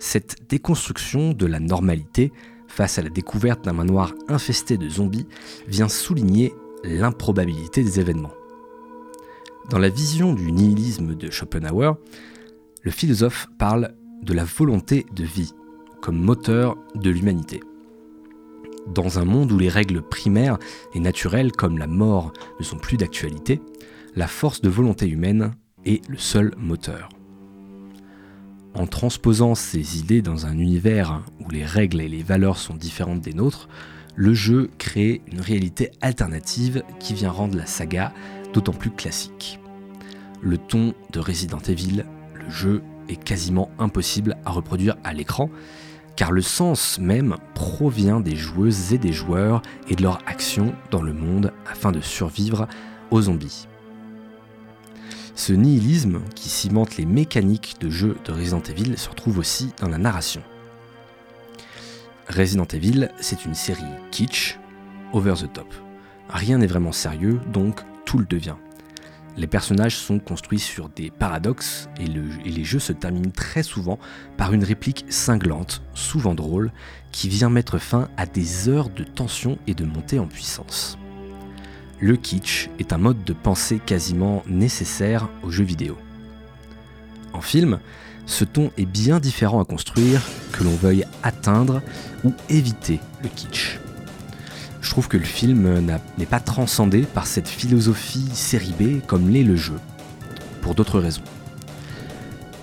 [0.00, 2.32] Cette déconstruction de la normalité
[2.66, 5.28] face à la découverte d'un manoir infesté de zombies
[5.68, 8.34] vient souligner l'improbabilité des événements.
[9.70, 11.96] Dans la vision du nihilisme de Schopenhauer,
[12.82, 15.54] le philosophe parle de la volonté de vie
[16.04, 17.62] comme moteur de l'humanité.
[18.86, 20.58] Dans un monde où les règles primaires
[20.92, 23.62] et naturelles comme la mort ne sont plus d'actualité,
[24.14, 25.52] la force de volonté humaine
[25.86, 27.08] est le seul moteur.
[28.74, 33.22] En transposant ces idées dans un univers où les règles et les valeurs sont différentes
[33.22, 33.70] des nôtres,
[34.14, 38.12] le jeu crée une réalité alternative qui vient rendre la saga
[38.52, 39.58] d'autant plus classique.
[40.42, 45.48] Le ton de Resident Evil, le jeu est quasiment impossible à reproduire à l'écran,
[46.16, 51.02] car le sens même provient des joueuses et des joueurs et de leur action dans
[51.02, 52.68] le monde afin de survivre
[53.10, 53.66] aux zombies.
[55.34, 59.88] Ce nihilisme qui cimente les mécaniques de jeu de Resident Evil se retrouve aussi dans
[59.88, 60.42] la narration.
[62.28, 64.58] Resident Evil, c'est une série kitsch,
[65.12, 65.74] over the top.
[66.28, 68.54] Rien n'est vraiment sérieux, donc tout le devient.
[69.36, 73.64] Les personnages sont construits sur des paradoxes et, le- et les jeux se terminent très
[73.64, 73.98] souvent
[74.36, 76.70] par une réplique cinglante, souvent drôle,
[77.10, 80.98] qui vient mettre fin à des heures de tension et de montée en puissance.
[82.00, 85.96] Le kitsch est un mode de pensée quasiment nécessaire aux jeux vidéo.
[87.32, 87.80] En film,
[88.26, 91.82] ce ton est bien différent à construire que l'on veuille atteindre
[92.24, 93.78] ou éviter le kitsch.
[94.84, 95.80] Je trouve que le film
[96.18, 99.80] n'est pas transcendé par cette philosophie série B comme l'est le jeu,
[100.60, 101.24] pour d'autres raisons.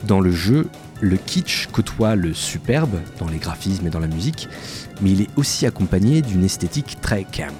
[0.04, 0.70] Dans le jeu,
[1.02, 4.48] le kitsch côtoie le superbe dans les graphismes et dans la musique,
[5.02, 7.56] mais il est aussi accompagné d'une esthétique très camp.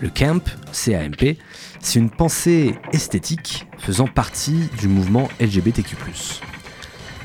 [0.00, 1.38] Le camp, C-A-M-P,
[1.80, 5.96] c'est une pensée esthétique faisant partie du mouvement LGBTQ+.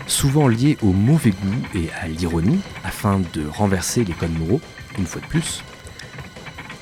[0.05, 4.61] Souvent lié au mauvais goût et à l'ironie, afin de renverser les codes moraux,
[4.99, 5.63] une fois de plus.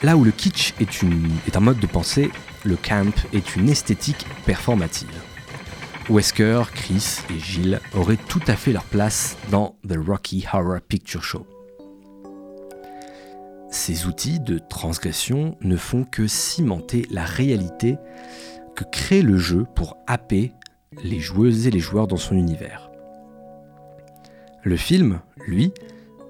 [0.03, 2.29] Là où le kitsch est, un mode de pensée,
[2.65, 5.07] le camp est une esthétique performative.
[6.09, 11.23] Wesker, Chris et Gilles auraient tout à fait leur place dans The Rocky Horror Picture
[11.23, 11.47] Show.
[13.71, 17.95] Ces outils de transgression ne font que cimenter la réalité
[18.75, 20.51] que crée le jeu pour happer
[21.01, 22.91] les joueuses et les joueurs dans son univers.
[24.63, 25.71] Le film, lui,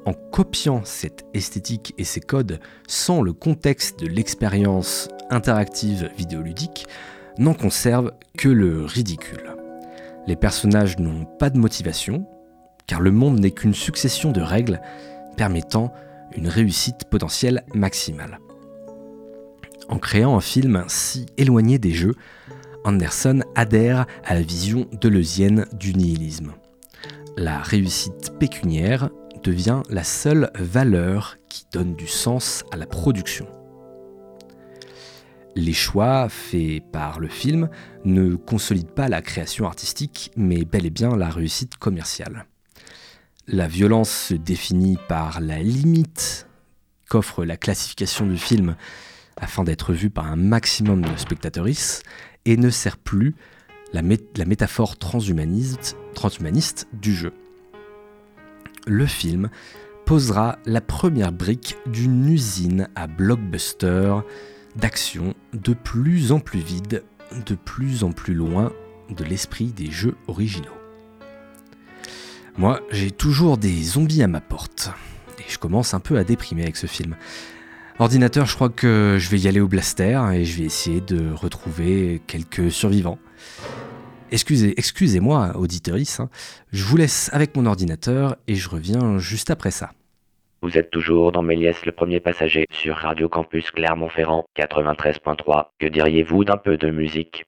[0.05, 6.87] en copiant cette esthétique et ces codes sans le contexte de l'expérience interactive vidéoludique,
[7.37, 9.55] n'en conserve que le ridicule.
[10.27, 12.25] Les personnages n'ont pas de motivation,
[12.87, 14.81] car le monde n'est qu'une succession de règles
[15.35, 15.93] permettant
[16.35, 18.39] une réussite potentielle maximale.
[19.89, 22.15] En créant un film si éloigné des jeux,
[22.85, 26.53] Anderson adhère à la vision deleuzienne du nihilisme.
[27.37, 29.09] La réussite pécuniaire
[29.43, 33.47] devient la seule valeur qui donne du sens à la production.
[35.55, 37.69] Les choix faits par le film
[38.05, 42.47] ne consolident pas la création artistique, mais bel et bien la réussite commerciale.
[43.47, 46.47] La violence se définit par la limite
[47.09, 48.75] qu'offre la classification du film
[49.35, 52.03] afin d'être vu par un maximum de spectateuristes
[52.45, 53.35] et ne sert plus
[53.91, 57.33] la, mé- la métaphore transhumaniste du jeu.
[58.85, 59.49] Le film
[60.05, 64.15] posera la première brique d'une usine à blockbuster
[64.75, 67.03] d'action de plus en plus vide,
[67.45, 68.73] de plus en plus loin
[69.09, 70.77] de l'esprit des jeux originaux.
[72.57, 74.91] Moi, j'ai toujours des zombies à ma porte.
[75.39, 77.15] Et je commence un peu à déprimer avec ce film.
[77.99, 81.31] Ordinateur, je crois que je vais y aller au blaster et je vais essayer de
[81.31, 83.19] retrouver quelques survivants.
[84.33, 86.27] Excusez, excusez-moi, auditeurice, hein.
[86.71, 89.91] je vous laisse avec mon ordinateur et je reviens juste après ça.
[90.63, 95.65] Vous êtes toujours dans Méliès le premier passager sur Radio Campus Clermont-Ferrand 93.3.
[95.77, 97.45] Que diriez-vous d'un peu de musique?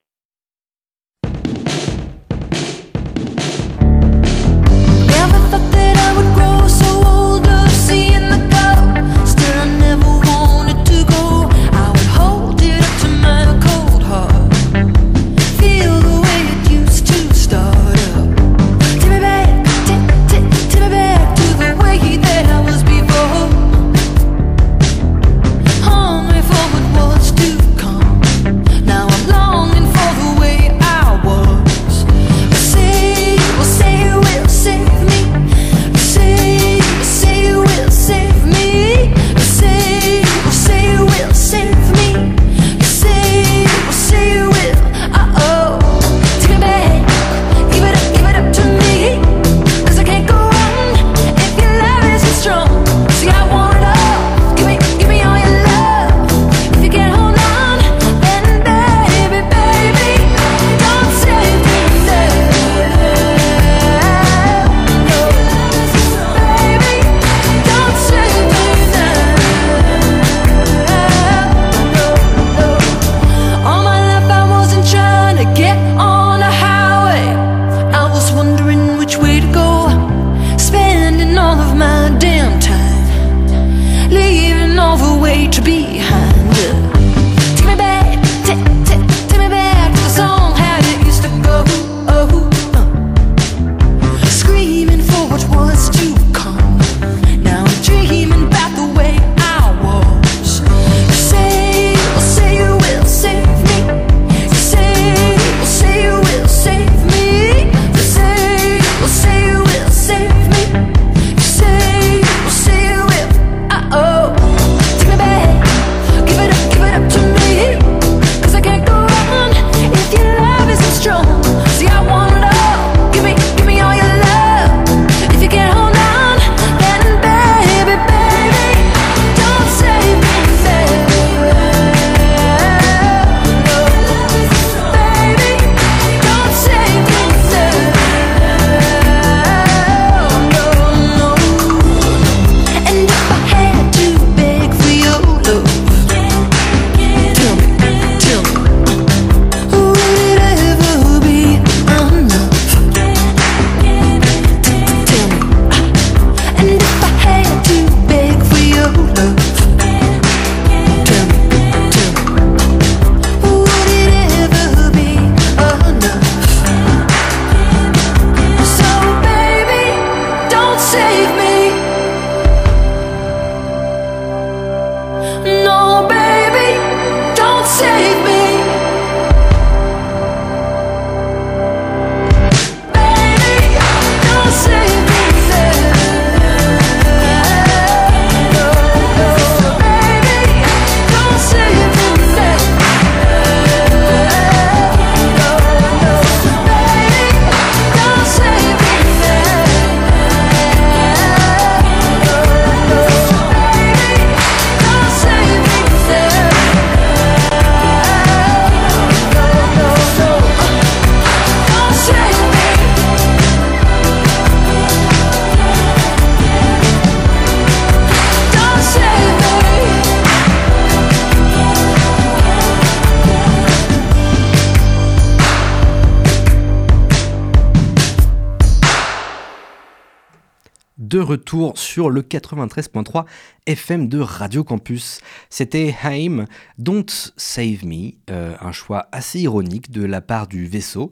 [231.96, 233.24] Sur le 93.3
[233.64, 235.20] FM de Radio Campus.
[235.48, 236.44] C'était Haim,
[236.76, 237.06] Don't
[237.38, 241.10] Save Me, euh, un choix assez ironique de la part du vaisseau.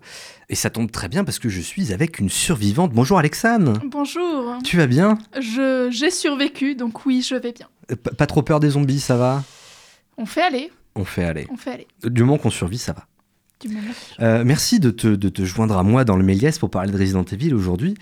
[0.51, 2.93] Et ça tombe très bien parce que je suis avec une survivante.
[2.93, 3.78] Bonjour Alexane.
[3.87, 4.59] Bonjour.
[4.62, 5.16] Tu vas bien?
[5.41, 7.68] Je j'ai survécu, donc oui, je vais bien.
[7.91, 9.43] Euh, p- Pas trop peur des zombies, ça va?
[10.18, 11.47] On fait aller, On fait aller.
[11.51, 11.89] on fait aller.
[12.05, 13.07] Du moment qu'on survit, ça va.
[14.20, 16.99] Euh, merci de te, de te joindre à moi dans le Méliès pour parler de
[16.99, 17.95] Resident Evil aujourd'hui.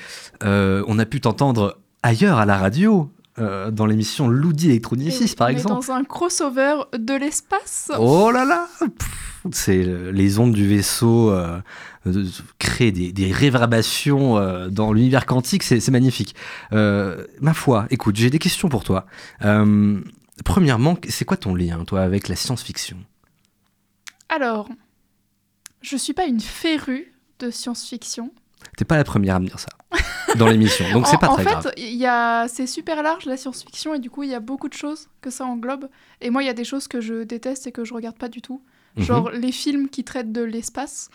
[0.42, 5.48] Euh, on a pu t'entendre ailleurs à la radio, euh, dans l'émission Loudi Electronicis par
[5.48, 5.74] exemple.
[5.74, 7.90] dans un crossover de l'espace.
[7.98, 8.68] Oh là là
[9.52, 11.58] C'est euh, les ondes du vaisseau euh,
[12.06, 12.26] euh,
[12.58, 16.34] créent des, des réverbations euh, dans l'univers quantique, c'est magnifique.
[16.72, 19.06] Ma foi, écoute, j'ai des questions pour toi.
[20.44, 22.96] Premièrement, c'est quoi ton lien, toi, avec la science-fiction?
[24.28, 24.68] Alors,
[25.82, 28.32] je suis pas une férue de science-fiction.
[28.76, 29.68] T'es pas la première à me dire ça
[30.36, 31.72] dans l'émission, donc c'est pas en très fait, grave.
[31.76, 34.74] y a, c'est super large la science-fiction et du coup, il y a beaucoup de
[34.74, 35.88] choses que ça englobe.
[36.20, 38.28] Et moi, il y a des choses que je déteste et que je regarde pas
[38.28, 38.62] du tout.
[38.96, 39.04] Mhm.
[39.04, 41.08] Genre les films qui traitent de l'espace,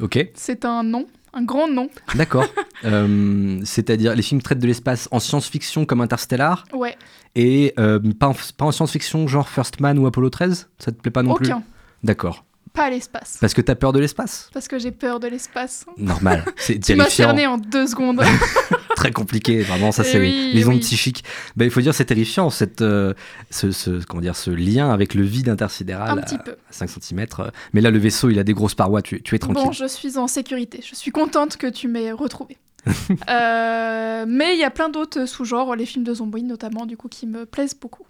[0.00, 1.88] Ok, c'est un nom, un grand nom.
[2.14, 2.46] d'accord.
[2.84, 6.96] Euh, C'est-à-dire les films traitent de l'espace en science-fiction comme Interstellar Ouais,
[7.34, 11.00] et euh, pas en, pas en science-fiction genre First Man ou Apollo 13 Ça te
[11.00, 11.46] plaît pas non plus?
[11.46, 11.62] Aucun,
[12.02, 12.44] D'accord.
[12.72, 13.38] Pas l'espace.
[13.40, 15.84] Parce que t'as peur de l'espace Parce que j'ai peur de l'espace.
[15.98, 18.22] Normal, c'est Tu m'as cerné en deux secondes.
[18.96, 20.80] Très compliqué, vraiment, ça Eh c'est oui, les ondes oui.
[20.80, 21.24] psychiques.
[21.56, 23.14] Bah, il faut dire c'est terrifiant, cette, euh,
[23.50, 26.56] ce, ce- comment dire, ce lien avec le vide intersidéral un à, petit peu.
[26.70, 27.26] 5 cm.
[27.72, 29.64] Mais là, le vaisseau, il a des grosses parois, tu, tu es tranquille.
[29.64, 30.80] Bon, je suis en sécurité.
[30.88, 32.58] Je suis contente que tu m'aies retrouvée.
[33.30, 37.08] Euh, mais il y a plein d'autres sous-genres, les films de zombies notamment, du coup,
[37.08, 38.04] qui me plaisent beaucoup.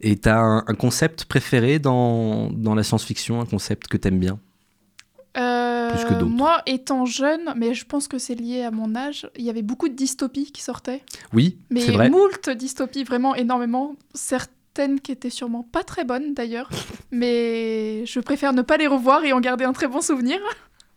[0.00, 4.38] Et t'as un, un concept préféré dans, dans la science-fiction, un concept que t'aimes bien?
[5.38, 6.26] Euh, Plus que d'autres.
[6.26, 9.62] Moi, étant jeune, mais je pense que c'est lié à mon âge, il y avait
[9.62, 11.02] beaucoup de dystopies qui sortaient.
[11.32, 12.10] Oui, Mais c'est vrai.
[12.10, 13.96] moult dystopies, vraiment énormément.
[14.14, 16.68] Certaines qui étaient sûrement pas très bonnes d'ailleurs.
[17.10, 20.38] mais je préfère ne pas les revoir et en garder un très bon souvenir.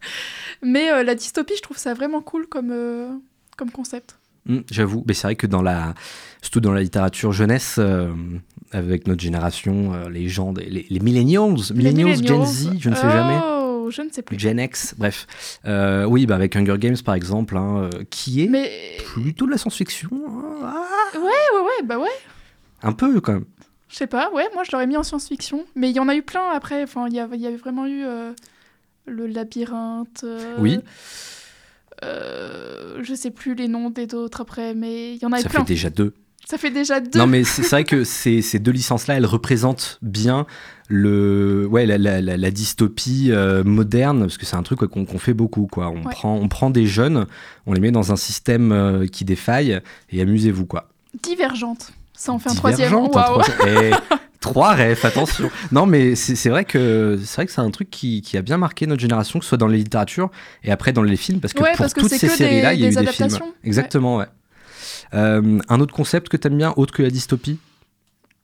[0.62, 3.10] mais euh, la dystopie, je trouve ça vraiment cool comme, euh,
[3.58, 4.18] comme concept.
[4.48, 5.94] Mm, J'avoue, mais c'est vrai que dans la,
[6.42, 7.80] surtout dans la littérature jeunesse,
[8.76, 12.90] avec notre génération, euh, les gens, des- les, les millennials, Les millennials, Gen Z, je
[12.90, 13.40] ne sais jamais.
[13.44, 14.38] Oh, je ne sais plus.
[14.40, 15.28] Gen X, bref.
[15.66, 18.70] Euh, oui, bah avec Hunger Games par exemple, hein, euh, qui est Mais
[19.06, 20.10] plutôt de la science-fiction.
[20.12, 22.10] hein, ah, ouais, ouais, ouais, bah ouais.
[22.84, 23.46] un peu quand même.
[23.88, 25.66] Je sais pas, ouais, moi je l'aurais mis en science-fiction.
[25.76, 26.84] Mais il y en a eu plein après.
[26.84, 28.34] Enfin, il y y avait vraiment eu euh,
[29.06, 30.22] le labyrinthe.
[30.24, 30.80] euh, Oui.
[32.02, 35.50] je sais plus les noms des autres après, mais il y en a eu Ça
[35.50, 35.60] plein.
[35.62, 36.14] fait déjà deux.
[36.48, 37.18] Ça fait déjà deux.
[37.20, 40.46] Non, mais c'est vrai que ces, ces deux licences-là, elles représentent bien
[40.88, 44.88] le, ouais, la, la- la- la dystopie euh, moderne, parce que c'est un truc ouais,
[44.88, 45.68] qu'on fait beaucoup.
[45.68, 45.90] Quoi.
[45.90, 46.12] On, Ouais.
[46.12, 47.26] prend, on prend des jeunes,
[47.66, 49.80] on les met dans un système euh, qui défaille,
[50.12, 50.66] et amusez-vous.
[50.66, 50.90] quoi.
[51.24, 51.92] Divergente.
[52.14, 52.90] Ça en fait un troisième.
[52.90, 53.68] Divergente, un troisième.
[53.84, 53.92] Et
[54.40, 55.50] trois refs, attention.
[55.72, 58.44] Non, mais c'est c'est vrai que c'est vrai que c'est un truc qui, qui a
[58.44, 60.30] bien marqué notre génération, que ce soit dans les littératures
[60.64, 62.74] et après dans les films, parce que Ouais, pour parce toutes ces que des- séries-là,
[62.76, 63.30] il y a eu des films.
[63.64, 64.26] Exactement, ouais.
[65.14, 67.60] Euh, un autre concept que t'aimes bien, autre que la dystopie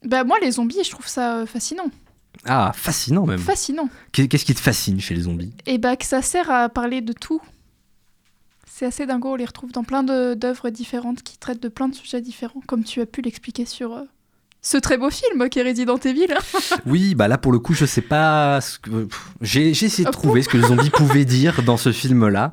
[0.05, 1.89] Bah moi les zombies, je trouve ça euh, fascinant.
[2.45, 3.39] Ah, fascinant même.
[3.39, 3.89] Fascinant.
[4.11, 5.53] Qu'est- Qu'est-ce qui te fascine chez les zombies?
[5.65, 7.41] Et bah que ça sert à parler de tout.
[8.69, 11.93] C'est assez dingo, on les retrouve dans plein d'œuvres différentes qui traitent de plein de
[11.93, 14.03] sujets différents, comme tu as pu l'expliquer sur euh,
[14.63, 16.27] ce très beau film qui est Resident Evil.
[16.87, 18.59] Oui, bah là pour le coup, je sais pas
[19.41, 22.51] J'ai essayé de Ah trouver ce que le zombie pouvait dire dans ce film-là.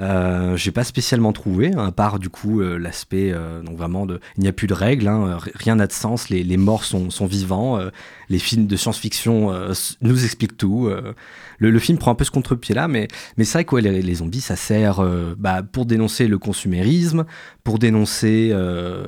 [0.00, 4.20] Euh, j'ai pas spécialement trouvé, à part du coup euh, l'aspect, euh, donc vraiment, de,
[4.36, 7.08] il n'y a plus de règles, hein, rien n'a de sens, les, les morts sont,
[7.08, 7.80] sont vivants,
[8.28, 9.52] les films de science-fiction
[10.02, 10.90] nous expliquent tout.
[11.58, 14.02] le, film prend un peu ce contre-pied là, mais, mais c'est vrai que ouais, les,
[14.02, 15.02] les zombies, ça sert
[15.38, 17.24] bah, pour dénoncer le consumérisme,
[17.64, 18.52] pour dénoncer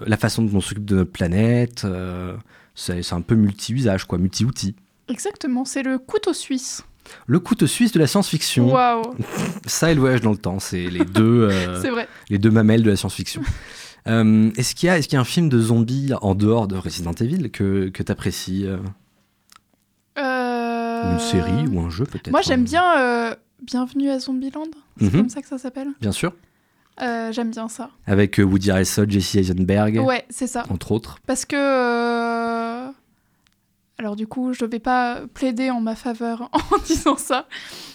[0.07, 1.87] la façon dont on s'occupe de notre planète.
[2.75, 4.75] c'est un peu multi-usage, quoi, multi-outils.
[5.09, 6.83] Exactement, c'est le couteau suisse.
[7.27, 8.73] Le couteau suisse de la science-fiction.
[8.73, 9.03] Waouh,
[9.67, 12.09] Ça et le voyage dans le temps, c'est les deux, euh, c'est vrai.
[12.31, 13.43] les deux mamelles de la science-fiction.
[14.07, 16.67] Euh, est-ce qu'il y a, est-ce qu'il y a un film de zombies en dehors
[16.67, 18.65] de Resident Evil que, que tu apprécies
[20.17, 25.11] Euh, Une série ou un jeu peut-être Moi j'aime bien Bienvenue à Zombieland, c'est Mhm.
[25.13, 25.89] comme ça que ça s'appelle?
[26.01, 26.33] Bien sûr.
[27.03, 27.91] Euh, j'aime bien ça.
[28.07, 30.65] Avec Woody Harrelson, Jesse Eisenberg, Ouais, c'est ça.
[30.71, 31.19] entre autres.
[31.27, 31.57] Parce que.
[31.57, 32.89] euh,
[33.99, 37.47] Alors, du coup, je vais pas plaider en ma faveur en disant ça.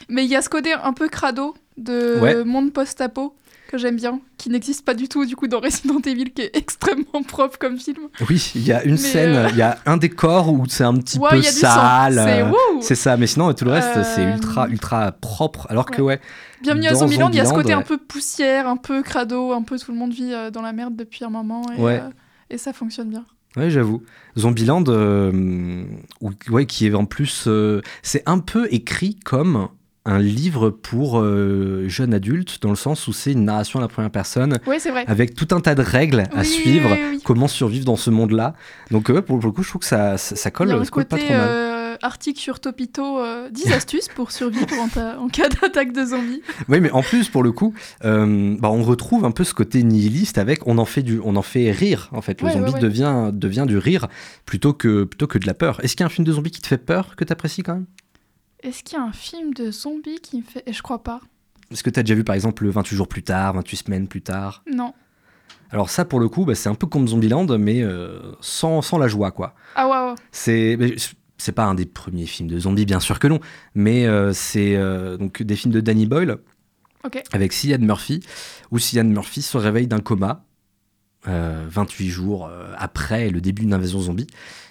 [0.09, 2.43] Mais il y a ce côté un peu crado de Ouais.
[2.43, 3.35] monde post-apo
[3.69, 6.51] que j'aime bien, qui n'existe pas du tout du coup dans Resident Evil, qui est
[6.57, 8.09] extrêmement propre comme film.
[8.29, 10.83] Oui, il y a une Mais, scène, euh, il y a un décor où c'est
[10.83, 12.13] un petit Ouais, peu sale.
[12.23, 12.51] C'est euh,
[12.81, 15.65] C'est ça, mais sinon tout le reste c'est Euh, ultra ultra propre.
[15.71, 16.15] Alors que ouais.
[16.15, 16.21] ouais,
[16.61, 17.83] Bienvenue à Zombieland, il y a ce côté un ouais.
[17.83, 21.23] peu poussière, un peu crado, un peu tout le monde vit dans la merde depuis
[21.25, 21.99] un moment et, Ouais.
[22.03, 22.09] euh,
[22.51, 23.25] et ça fonctionne bien.
[23.57, 24.01] Ouais, j'avoue.
[24.37, 25.83] Zombieland, euh,
[26.21, 29.67] ou- ouais, qui est en plus, euh, c'est un peu écrit comme
[30.05, 33.87] un livre pour euh, jeunes adultes, dans le sens où c'est une narration à la
[33.87, 35.05] première personne, Oui, c'est vrai.
[35.07, 37.21] avec tout un tas de règles à Oui, suivre, oui, oui.
[37.23, 38.53] comment survivre dans ce monde-là.
[38.91, 41.05] Donc ouais, pour, pour le coup, je trouve que ça, ça, ça colle, ça colle
[41.05, 41.47] pas côté trop mal.
[41.49, 44.67] euh, article sur Topito, euh, 10 astuces pour survivre
[45.17, 46.41] en, cas d'attaque de zombies.
[46.69, 47.73] Oui, mais en plus, pour le coup,
[48.03, 51.35] euh, bah, on retrouve un peu ce côté nihiliste avec on en fait, du, on
[51.35, 52.41] en fait rire, en fait.
[52.41, 52.79] Le Ouais, zombie ouais, ouais.
[52.79, 54.07] Devient, devient du rire
[54.45, 55.83] plutôt que, plutôt que de la peur.
[55.83, 57.63] Est-ce qu'il y a un film de zombie qui te fait peur, que tu apprécies
[57.63, 57.85] quand même?
[58.61, 60.63] Est-ce qu'il y a un film de zombies qui me fait...
[60.71, 61.21] Je crois pas.
[61.71, 64.21] Est-ce que tu as déjà vu par exemple 28 jours plus tard, 28 semaines plus
[64.21, 64.63] tard?
[64.71, 64.93] Non.
[65.71, 68.97] Alors ça pour le coup bah, c'est un peu comme Zombieland mais euh, sans, sans
[68.99, 69.55] la joie quoi.
[69.75, 70.15] Ah ouais, ouais.
[70.31, 70.77] C'est
[71.43, 73.39] c'est pas un des premiers films de zombies bien sûr que non,
[73.75, 76.37] mais euh, c'est euh, donc des films de Danny Boyle
[77.33, 78.21] avec Cillian Murphy
[78.71, 80.45] où Cillian Murphy se réveille d'un coma
[81.27, 84.27] euh, 28 jours euh, après le début d'une invasion zombie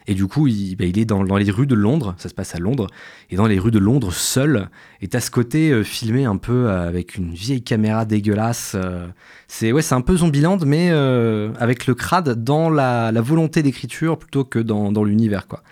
[0.06, 2.34] et du coup il, bah, il est dans, dans les rues de Londres, ça se
[2.34, 2.88] passe à Londres
[3.30, 4.68] et dans les rues de Londres seul
[5.00, 8.72] et t'as ce côté euh, filmé un peu euh, avec une vieille caméra dégueulasse.
[8.74, 9.06] euh,
[9.48, 14.18] c'est ouais, c'est un peu Zombieland, mais avec le crade dans la, la volonté d'écriture
[14.18, 15.62] plutôt que dans, dans l'univers, quoi.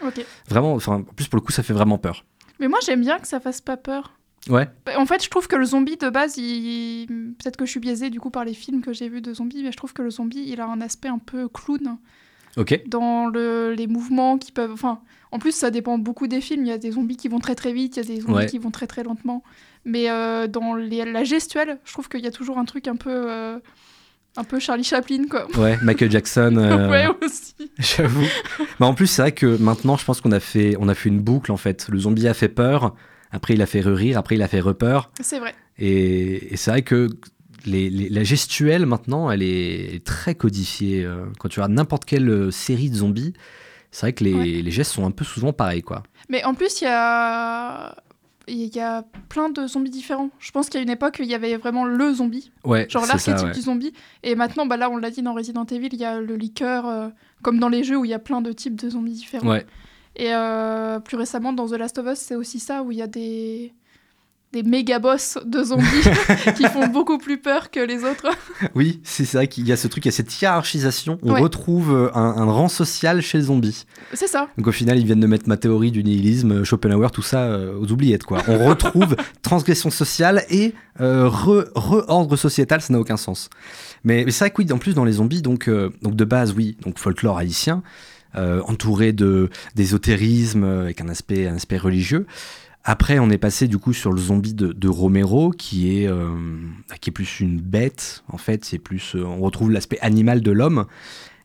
[0.49, 2.25] Vraiment, en plus pour le coup, ça fait vraiment peur.
[2.59, 4.13] Mais moi, j'aime bien que ça fasse pas peur.
[4.49, 4.69] Ouais.
[4.87, 7.07] Bah, En fait, je trouve que le zombie de base, il...
[7.39, 9.63] peut-être que je suis biaisée du coup par les films que j'ai vus de zombies,
[9.63, 11.99] mais je trouve que le zombie, il a un aspect un peu clown
[12.57, 12.81] Ok.
[12.87, 13.75] dans le...
[13.77, 14.73] les mouvements qui peuvent.
[14.73, 16.65] Enfin, en plus, ça dépend beaucoup des films.
[16.65, 18.35] Il y a des zombies qui vont très très vite, il y a des zombies
[18.35, 18.47] Ouais.
[18.47, 19.43] qui vont très très lentement.
[19.85, 21.05] Mais euh, dans les...
[21.05, 23.11] la gestuelle, je trouve qu'il y a toujours un truc un peu.
[23.31, 23.59] euh,
[24.37, 25.47] un peu Charlie Chaplin, quoi.
[25.59, 26.55] Ouais, Michael Jackson.
[26.59, 27.55] euh, ouais, aussi.
[27.79, 28.25] J'avoue.
[28.79, 31.09] Mais en plus, c'est vrai que maintenant, je pense qu'on a fait, on a fait
[31.09, 31.89] une boucle en fait.
[31.91, 32.95] Le zombie a fait peur.
[33.33, 34.19] Après, il a fait rire.
[34.19, 35.11] Après, il a fait repeur.
[35.21, 35.55] C'est vrai.
[35.79, 37.09] Et, et c'est vrai que
[37.67, 41.05] les, les- la gestuelle maintenant, elle est très codifiée.
[41.05, 43.35] Euh, Quand tu regardes n'importe quelle euh, série de zombies,
[43.91, 44.45] c'est vrai que les, Ouais.
[44.63, 46.03] les gestes sont un peu souvent pareils, quoi.
[46.29, 47.97] Mais en plus, il y a.
[48.49, 50.31] Il y a plein de zombies différents.
[50.41, 53.07] Je pense qu'il y a une époque, il y avait vraiment le zombie, Ouais, genre
[53.07, 53.53] l'archétype ouais.
[53.53, 53.93] du zombie.
[54.25, 56.85] Et maintenant, bah là, on l'a dit dans Resident Evil, il y a le liqueur,
[56.89, 57.09] euh,
[57.43, 59.49] comme dans les jeux où il y a plein de types de zombies différents.
[59.49, 59.67] Ouais.
[60.17, 63.03] Et euh, plus récemment, dans The Last of Us, c'est aussi ça, où il y
[63.03, 63.73] a des,
[64.53, 65.85] des méga boss de zombies
[66.57, 68.27] qui font beaucoup plus peur que les autres.
[68.75, 71.19] Oui, c'est vrai qu'il y a ce truc, il y a cette hiérarchisation.
[71.23, 71.41] On Ouais.
[71.41, 73.87] retrouve un, un rang social chez le zombie.
[74.13, 74.49] C'est ça.
[74.59, 77.45] Donc au final, ils viennent de mettre ma théorie du nihilisme, euh, Schopenhauer, tout ça
[77.45, 78.43] euh, aux oubliettes, quoi.
[78.49, 83.49] On retrouve transgression sociale et euh, re- re-ordre sociétal, ça n'a aucun sens.
[84.05, 86.25] Mais, mais c'est vrai que oui, en plus dans les zombies, donc, euh, donc de
[86.25, 87.83] base, oui, donc folklore haïtien,
[88.37, 92.27] euh, entouré de d'ésotérisme euh, avec un aspect, un aspect religieux.
[92.85, 96.31] Après, on est passé du coup sur le zombie de, de Romero, qui est, euh,
[97.01, 98.25] qui est plus une bête.
[98.29, 100.87] En fait, c'est plus, euh, on retrouve l'aspect animal de l'homme.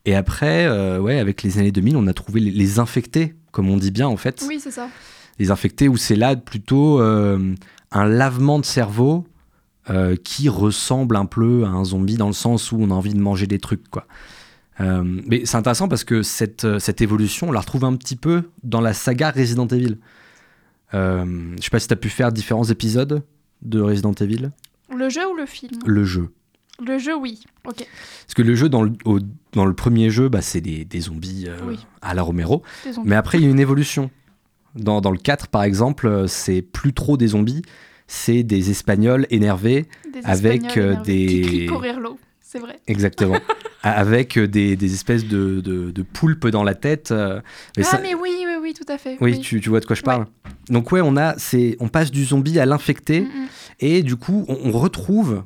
[0.05, 3.69] Et après, euh, ouais, avec les années 2000, on a trouvé les, les infectés, comme
[3.69, 4.45] on dit bien en fait.
[4.47, 4.87] Oui, c'est ça.
[5.37, 9.27] Les infectés où c'est là plutôt un lavement de cerveau
[10.23, 13.19] qui ressemble un peu à un zombie dans le sens où on a envie de
[13.19, 14.07] manger des trucs, quoi.
[14.81, 18.15] Euh, mais c'est intéressant parce que cette, euh, cette évolution, on la retrouve un petit
[18.17, 19.97] peu dans la saga Resident Evil.
[20.93, 21.25] Euh,
[21.57, 23.23] je sais pas si tu as pu faire différents épisodes
[23.61, 24.51] de Resident Evil.
[24.95, 25.71] Le jeu ou le film?
[25.85, 26.29] Le jeu.
[26.85, 27.41] Le jeu, oui.
[27.65, 27.77] Ok.
[28.25, 29.19] Parce que le jeu, dans le, au-
[29.53, 31.79] dans le premier jeu, bah, c'est des, des zombies euh, Oui.
[32.01, 32.61] à la Romero.
[32.83, 32.91] Des.
[33.05, 34.11] Mais après, il y a une évolution.
[34.75, 37.61] Dans, dans le 4, par exemple, c'est plus trop des zombies,
[38.07, 41.67] c'est des Espagnols énervés Des avec Espagnols énervés Qui crient des...
[42.47, 42.79] C'est vrai.
[42.87, 43.37] Exactement.
[43.81, 47.11] Avec euh, des, des espèces de, de, de poulpes dans la tête.
[47.11, 47.41] euh,
[47.77, 49.17] mais ah, ça- mais oui, oui, oui, tout à fait.
[49.19, 50.25] Oui, Tu, tu vois de quoi je parle.
[50.69, 53.47] Donc ouais, on a, c'est, on passe du zombie à l'infecté, Mm, mm.
[53.81, 55.43] et du coup, on, on retrouve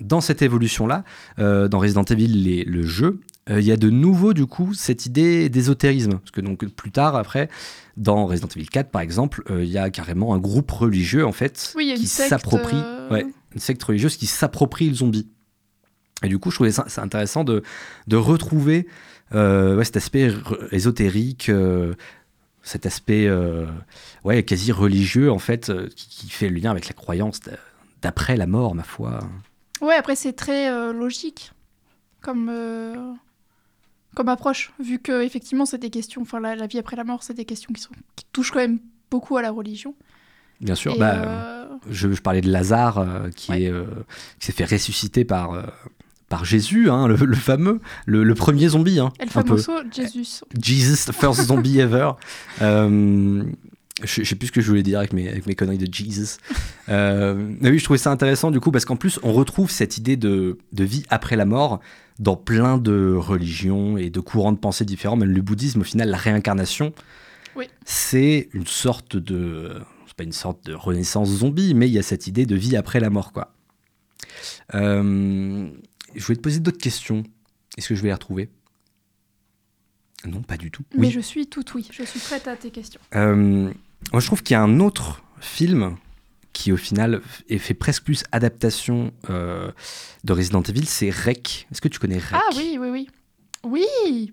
[0.00, 1.04] dans cette évolution-là,
[1.38, 3.20] euh, dans Resident Evil, les- le jeu,
[3.50, 6.90] euh, il y a de nouveau du coup cette idée d'ésotérisme, parce que donc plus
[6.92, 7.48] tard, après,
[7.96, 11.32] dans Resident Evil 4 par exemple, euh, il y a carrément un groupe religieux en
[11.32, 12.76] fait Oui, qui s'approprie,
[13.10, 15.26] ouais, une secte religieuse qui s'approprie le zombie.
[16.22, 17.62] Et du coup, je trouvais ça intéressant de,
[18.08, 18.86] de retrouver
[19.34, 20.32] euh, ouais, cet aspect
[20.72, 21.94] ésotérique, euh,
[22.62, 23.66] cet aspect euh,
[24.24, 27.52] ouais, quasi religieux, en fait, qui, qui fait le lien avec la croyance d'a-
[28.02, 29.20] d'après la mort, ma foi.
[29.80, 31.52] Ouais, après, c'est très logique
[32.20, 32.50] comme,
[34.14, 37.22] comme approche, vu que effectivement c'est des questions, enfin, la, la vie après la mort,
[37.22, 39.94] c'est des questions qui, sont, qui touchent quand même beaucoup à la religion.
[40.60, 43.06] Bien sûr, bah, Je, je parlais de Lazare
[43.36, 43.72] qui Ouais.
[44.40, 45.52] s'est fait ressusciter par
[46.28, 48.98] par Jésus, hein, le, le fameux, le, le premier zombie.
[49.00, 50.42] Hein, El famoso Jesus.
[50.62, 52.10] Jesus, first zombie ever.
[52.62, 53.44] Euh,
[54.04, 55.92] je, je sais plus ce que je voulais dire avec mes, avec mes conneries de
[55.92, 56.36] Jesus.
[56.88, 59.96] Euh, mais oui, je trouvais ça intéressant du coup parce qu'en plus, on retrouve cette
[59.98, 61.80] idée de, de vie après la mort
[62.18, 65.16] dans plein de religions et de courants de pensée différents.
[65.16, 66.92] Même le bouddhisme, au final, la réincarnation,
[67.56, 67.66] Oui.
[67.84, 69.72] c'est une sorte de.
[70.06, 72.76] C'est pas une sorte de renaissance zombie, mais il y a cette idée de vie
[72.76, 73.54] après la mort, quoi.
[74.74, 75.68] Euh,
[76.18, 77.22] je voulais te poser d'autres questions.
[77.76, 78.48] Est-ce que je vais les retrouver?
[80.26, 80.82] Non, pas du tout.
[80.94, 81.12] Mais Oui.
[81.12, 83.00] je suis tout oui, je suis prête à tes questions.
[83.14, 83.70] Euh,
[84.12, 85.96] moi, je trouve qu'il y a un autre film
[86.52, 89.70] qui, au final, est fait presque plus adaptation euh,
[90.24, 91.68] de Resident Evil, c'est Rec.
[91.70, 92.32] Est-ce que tu connais Rec?
[92.34, 93.08] Ah oui, oui, oui.
[93.62, 94.32] Oui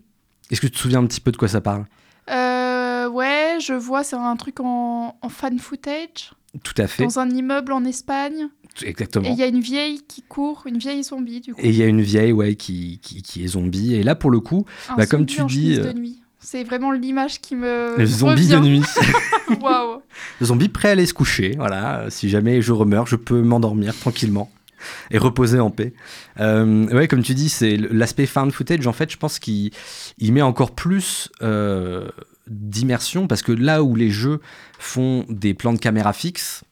[0.49, 1.85] Est-ce que tu te souviens un petit peu de quoi ça parle?
[2.31, 6.33] Euh, ouais, je vois, c'est un truc en, en fan footage,
[6.63, 7.03] Tout à fait.
[7.03, 8.47] dans un immeuble en Espagne.
[8.83, 9.29] Et Exactement.
[9.29, 11.61] il y a une vieille qui court, une vieille zombie, du coup.
[11.61, 13.93] Et il y a une vieille ouais, qui, qui, qui est zombie.
[13.95, 16.21] Et là, pour le coup, Un bah, comme tu en dis, euh, de nuit.
[16.39, 17.97] C'est vraiment l'image qui me.
[17.97, 18.69] le zombie de revient.
[18.69, 18.83] nuit.
[19.61, 20.01] Waouh
[20.39, 21.53] le zombie prêt à aller se coucher.
[21.57, 22.05] Voilà.
[22.09, 24.51] Si jamais je remeurs, je peux m'endormir tranquillement
[25.09, 25.93] et reposer en paix.
[26.39, 28.85] Euh, ouais, comme tu dis, c'est l'aspect found footage.
[28.85, 29.71] En fait, je pense qu'il
[30.19, 32.07] il met encore plus euh,
[32.47, 34.39] d'immersion parce que là où les jeux
[34.77, 36.63] font des plans de caméra fixes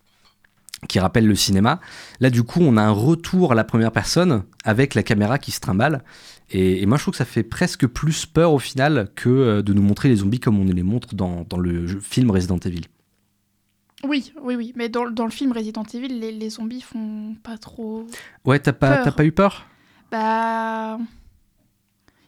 [0.88, 1.80] qui rappellent le cinéma,
[2.20, 5.52] là du coup on a un retour à la première personne avec la caméra qui
[5.52, 6.04] se trimballe.
[6.50, 9.62] Et, et moi je trouve que ça fait presque plus peur au final que euh,
[9.62, 12.58] de nous montrer les zombies comme on les montre dans, dans le jeu- film Resident
[12.60, 12.82] Evil.
[14.06, 14.74] Oui, oui, oui.
[14.76, 18.06] Mais dans, dans le film Resident Evil, les, les zombies font pas trop.
[18.44, 19.04] Ouais, t'as pas, Peur.
[19.06, 19.66] t'as pas eu peur?
[20.12, 20.98] Bah.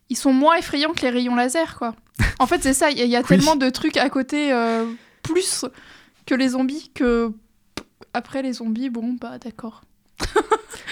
[0.09, 1.93] Ils sont moins effrayants que les rayons laser, quoi.
[2.39, 2.91] En fait, c'est ça.
[2.91, 3.25] Il y a, il y a Oui.
[3.27, 4.85] tellement de trucs à côté, euh,
[5.21, 5.65] plus
[6.25, 7.33] que les zombies, que.
[8.13, 9.83] Après les zombies, bon, bah d'accord.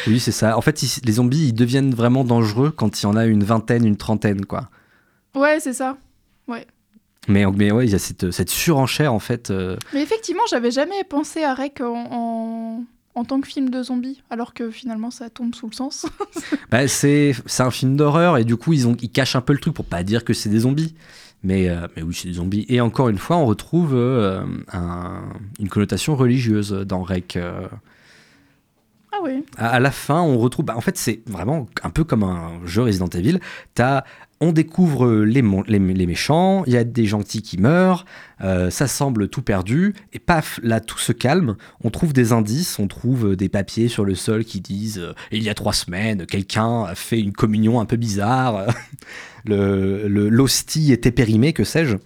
[0.07, 0.57] Oui, c'est ça.
[0.57, 3.43] En fait, ils- les zombies, ils deviennent vraiment dangereux quand il y en a une
[3.43, 4.69] vingtaine, une trentaine, quoi.
[5.35, 5.97] Ouais, c'est ça.
[7.29, 9.49] Mais, mais ouais, il y a cette, cette surenchère, en fait.
[9.49, 12.83] euh, Mais effectivement, j'avais jamais pensé à Rec en, en,
[13.15, 16.05] en tant que film de zombies, alors que finalement ça tombe sous le sens.
[16.69, 19.53] Bah, c'est c'est un film d'horreur et du coup ils, ont, ils cachent un peu
[19.53, 20.95] le truc pour pas dire que c'est des zombies.
[21.43, 22.65] Mais, euh, mais oui, c'est des zombies.
[22.69, 25.23] Et encore une fois, on retrouve euh, un-
[25.59, 27.35] une connotation religieuse dans Rec.
[27.35, 27.67] euh.
[29.11, 29.43] ah oui.
[29.57, 30.65] À, à la fin, on retrouve.
[30.65, 33.39] bah, en fait, c'est vraiment un peu comme un jeu Resident Evil.
[33.75, 34.03] T'as-
[34.41, 38.05] on découvre les, méchants, il y a des gentils qui meurent,
[38.41, 42.77] euh, ça semble tout perdu, et paf, là tout se calme, on trouve des indices,
[42.79, 46.25] on trouve des papiers sur le sol qui disent euh, il y a trois semaines,
[46.25, 48.67] quelqu'un a fait une communion un peu bizarre,
[49.45, 51.97] le, le- l'hostie était périmée, que sais-je.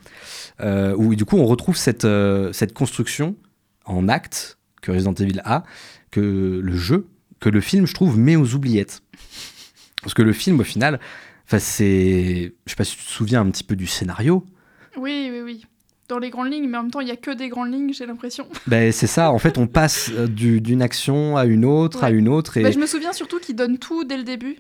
[0.60, 2.08] Euh, où du coup on retrouve cette,
[2.52, 3.36] cette construction
[3.86, 5.64] en acte que Resident Evil a,
[6.12, 7.08] que le jeu,
[7.40, 9.02] que le film, je trouve, met aux oubliettes.
[10.02, 11.00] Parce que le film, au final,
[11.48, 12.54] enfin, c'est.
[12.66, 14.46] Je sais pas si tu te souviens un petit peu du scénario.
[14.98, 15.66] Oui, oui, oui.
[16.10, 17.92] Dans les grandes lignes, mais en même temps, il y a que des grandes lignes,
[17.94, 18.48] j'ai l'impression.
[18.66, 22.12] Ben, c'est ça, en fait, on passe euh, du- d'une action à une autre, à
[22.12, 22.56] une autre.
[22.58, 22.64] Et...
[22.64, 24.56] Bah, je me souviens surtout qu'ils donnent tout dès le début.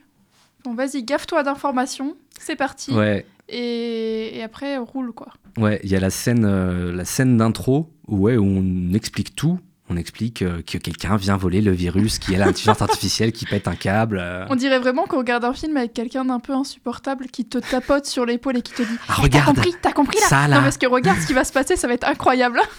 [0.66, 2.92] Bon, vas-y, gaffe-toi d'informations, c'est parti.
[2.92, 5.28] Ouais, Et, et après, roule, quoi.
[5.58, 9.34] ouais, il y a la scène, euh, la scène d'intro où, ouais, où on explique
[9.36, 9.58] tout.
[9.90, 13.68] On explique euh, que quelqu'un vient voler le virus, qui est l'intelligence artificielle qui pète
[13.70, 14.18] un câble.
[14.22, 14.46] euh.
[14.50, 18.06] On dirait vraiment qu'on regarde un film avec quelqu'un d'un peu insupportable qui te tapote
[18.06, 20.58] sur l'épaule et qui te dit Ah, T'as regarde compris T'as compris là Ça, là.
[20.58, 22.60] Non, parce que regarde ce qui va se passer, ça va être incroyable.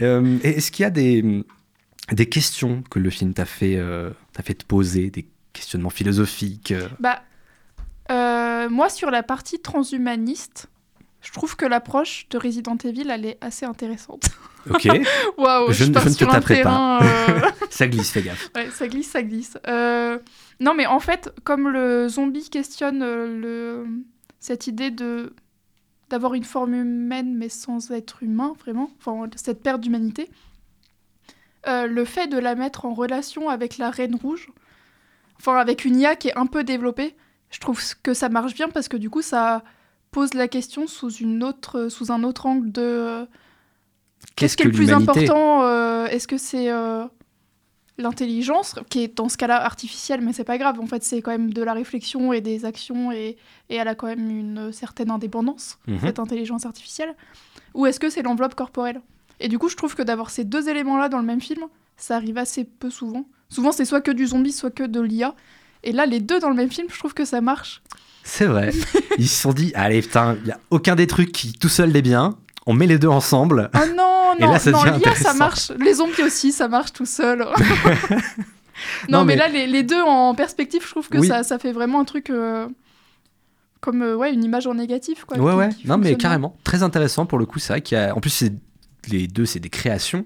[0.00, 1.44] Euh, Est-ce qu'il y a des,
[2.10, 6.72] des questions que le film t'a fait, euh, t'a fait te poser, des questionnements philosophiques
[6.72, 6.88] euh?
[6.98, 7.22] Bah,
[8.68, 10.66] moi, sur la partie transhumaniste,
[11.22, 14.24] je trouve que l'approche de Resident Evil, elle est assez intéressante.
[14.70, 14.88] Ok,
[15.38, 16.98] Waouh, Je je, ne- je ne te sur un taperai pas.
[16.98, 16.98] terrain.
[17.02, 18.50] euh, ça glisse, fais gaffe.
[18.54, 19.56] Ouais, ça glisse, ça glisse.
[19.66, 20.18] Euh,
[20.60, 23.86] Non, mais en fait, comme le zombie questionne euh, le...
[24.40, 25.34] cette idée de
[26.10, 30.28] d'avoir une forme humaine mais sans être humain, vraiment, enfin, cette perte d'humanité,
[31.66, 34.50] euh, le fait de la mettre en relation avec la Reine Rouge,
[35.38, 37.16] enfin avec une IA qui est un peu développée,
[37.50, 39.62] je trouve que ça marche bien parce que du coup, ça
[40.12, 42.80] pose la question sous, une autre, sous un autre angle de...
[42.82, 43.24] euh,
[44.36, 47.04] Qu'est-ce qui est le plus important euh, Est-ce que c'est euh,
[47.98, 50.78] l'intelligence, qui est dans ce cas-là artificielle, mais c'est pas grave.
[50.80, 53.36] En fait, c'est quand même de la réflexion et des actions, et,
[53.68, 55.98] et elle a quand même une certaine indépendance, Mhm.
[56.00, 57.14] cette intelligence artificielle.
[57.74, 59.00] Ou est-ce que c'est l'enveloppe corporelle?
[59.40, 61.64] Et du coup, je trouve que d'avoir ces deux éléments-là dans le même film,
[61.96, 63.24] ça arrive assez peu souvent.
[63.48, 65.34] Souvent, c'est soit que du zombie, soit que de l'IA.
[65.82, 67.82] Et là, les deux dans le même film, je trouve que ça marche.
[68.24, 68.72] C'est vrai.
[69.18, 71.94] Ils se sont dit, allez, putain, il n'y a aucun des trucs qui tout seul
[71.96, 72.36] est bien.
[72.66, 73.70] On met les deux ensemble.
[73.74, 75.72] Oh non, Et non, là, ça non, l'IA ça marche.
[75.78, 77.40] Les zombies aussi, ça marche tout seul.
[79.08, 79.34] non, Non, mais...
[79.34, 81.26] mais- là, les, les deux en perspective, je trouve que Oui.
[81.28, 82.68] ça, ça fait vraiment un truc euh,
[83.80, 85.24] comme euh, ouais, une image en négatif.
[85.24, 85.68] Quoi, Ouais, qui- ouais.
[85.82, 86.56] qui Non, mais carrément.
[86.64, 87.58] Très intéressant pour le coup.
[87.58, 88.16] C'est vrai qu'il y a.
[88.16, 88.44] En plus,
[89.08, 90.24] les deux, c'est des créations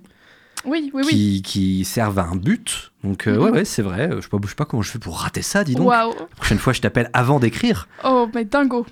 [0.66, 1.08] Oui, oui, oui.
[1.10, 2.92] qui, qui servent à un but.
[3.04, 3.42] Donc, euh, Mhm.
[3.42, 4.10] ouais, ouais, c'est vrai.
[4.16, 5.90] Je sais, pas, je sais pas comment je fais pour rater ça, dis donc.
[5.90, 7.88] La prochaine fois, je t'appelle avant d'écrire.
[8.04, 8.84] Oh, mais dingo.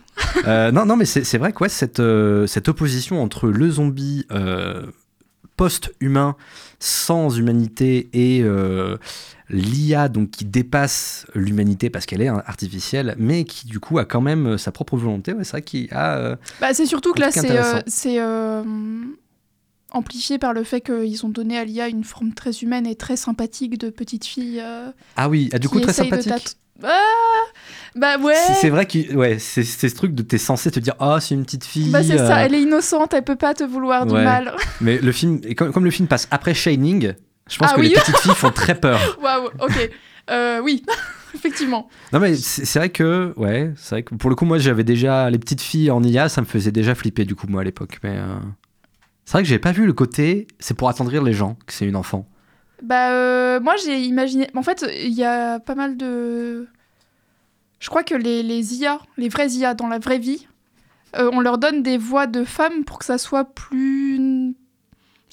[0.46, 4.24] Euh, non, non, mais c'est vrai que ouais, cette, euh, cette opposition entre le zombie
[4.30, 4.86] euh,
[5.56, 6.36] post-humain,
[6.80, 8.96] sans humanité, et euh,
[9.48, 14.20] l'IA donc qui dépasse l'humanité parce qu'elle est artificielle, mais qui du coup a quand
[14.20, 15.32] même euh, sa propre volonté.
[15.32, 16.16] Ouais, c'est vrai qu'il a.
[16.16, 17.80] euh, Bah, c'est surtout que là, c'est euh,
[18.20, 18.62] euh,
[19.94, 23.16] amplifié par le fait qu'ils ont donné à l'IA une forme très humaine et très
[23.16, 24.60] sympathique de petite fille.
[24.60, 26.56] euh, Ah oui, ah, du coup très sympathique.
[26.82, 27.00] Ah
[27.94, 28.34] bah ouais.
[28.60, 31.44] C'est vrai que ouais, c'est ce truc de t'es censé te dire ah c'est une
[31.44, 31.90] petite fille.
[31.90, 34.24] Bah c'est ça, euh, elle est innocente, elle peut pas te vouloir du Ouais.
[34.24, 34.54] mal.
[34.80, 37.12] Mais le film, et comme, comme le film passe après Shining,
[37.48, 37.88] je pense Ah que oui.
[37.90, 38.98] les petites filles font très peur.
[39.22, 39.90] Waouh, ok.
[40.30, 40.82] Euh, oui,
[41.34, 41.88] effectivement.
[42.12, 44.84] Non mais c'est c'est vrai que ouais, c'est vrai que pour le coup moi j'avais
[44.84, 47.64] déjà les petites filles en IA, ça me faisait déjà flipper du coup moi à
[47.64, 47.98] l'époque.
[48.02, 48.34] Mais euh,
[49.24, 51.86] c'est vrai que j'avais pas vu le côté, c'est pour attendrir les gens que c'est
[51.86, 52.26] une enfant.
[52.82, 54.48] Bah euh, moi j'ai imaginé.
[54.54, 56.66] En fait, il y a pas mal de.
[57.80, 60.46] Je crois que les, les IA, les vrais IA dans la vraie vie,
[61.16, 64.54] euh, on leur donne des voix de femmes pour que ça soit plus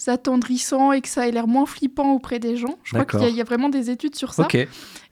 [0.08, 2.78] attendrissant et que ça ait l'air moins flippant auprès des gens.
[2.84, 4.44] Je crois qu'il y, a- y vraiment des études sur ça.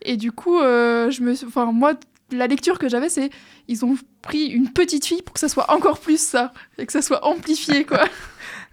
[0.02, 1.94] Et du coup, euh, je me, enfin moi,
[2.32, 3.30] la lecture que j'avais, c'est
[3.68, 6.92] ils ont pris une petite fille pour que ça soit encore plus ça et que
[6.92, 8.04] ça soit amplifié quoi.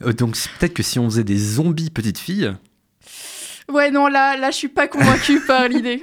[0.05, 2.53] Euh, donc peut-être que si on faisait des zombies petites filles,
[3.73, 6.01] ouais non là, là je suis pas convaincue par l'idée.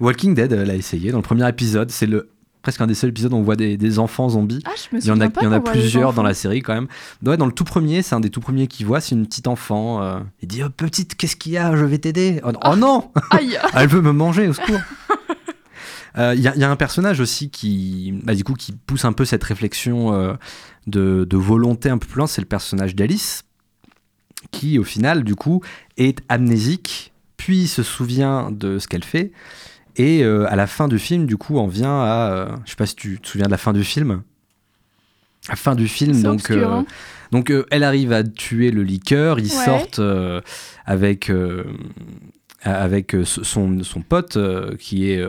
[0.00, 2.28] Walking Dead euh, l'a essayé dans le premier épisode, c'est le
[2.62, 4.62] presque un des seuls épisodes où on voit des, des enfants zombies.
[4.66, 6.62] Ah je me Il y en a, il y en a plusieurs dans la série
[6.62, 6.86] quand même.
[7.26, 9.48] Ouais, dans le tout premier, c'est un des tout premiers qu'il voit, c'est une petite
[9.48, 10.00] enfant.
[10.00, 11.74] euh, il dit oh, petite, qu'est-ce qu'il y a?
[11.76, 12.40] Je vais t'aider.
[12.44, 13.58] Oh, oh non Aïe.
[13.74, 14.78] Elle veut me manger, au secours.
[16.18, 18.70] Euh, Il y, a- il y a un personnage aussi qui, bah, du coup, qui
[18.72, 20.34] pousse un peu cette réflexion euh,
[20.86, 23.44] de, de volonté un peu plus loin, c'est le personnage d'Alice,
[24.50, 25.62] qui au final, du coup,
[25.96, 29.32] est amnésique, puis se souvient de ce qu'elle fait,
[29.96, 32.76] et euh, à la fin du film, du coup, on vient à, euh, je sais
[32.76, 34.22] pas si tu te souviens de la fin du film.
[35.48, 36.86] La fin du film, donc, obscur, euh, hein.
[37.32, 39.64] donc euh, elle arrive à tuer le liqueur, ils Ouais.
[39.64, 40.40] sortent euh,
[40.86, 41.64] avec, euh,
[42.62, 44.38] avec son, son pote
[44.78, 45.24] qui est.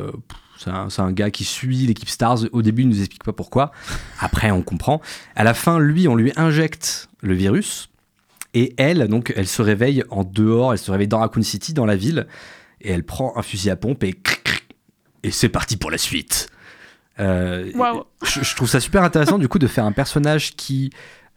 [0.64, 2.40] c'est un, gars qui suit l'équipe Stars.
[2.52, 3.72] Au début, il nous explique pas pourquoi.
[4.20, 5.02] Après, on comprend.
[5.36, 7.90] À la fin, lui, on lui injecte le virus.
[8.54, 10.74] Et elle, donc, elle se réveille en dehors.
[10.74, 12.28] Elle se réveille dans Raccoon City, dans la ville.
[12.82, 14.64] Et elle prend un fusil à pompe et cric, cric,
[15.24, 16.50] et c'est parti pour la suite.
[17.20, 18.04] Euh, Waouh.
[18.24, 20.90] je, je trouve ça super intéressant du coup de faire un personnage qui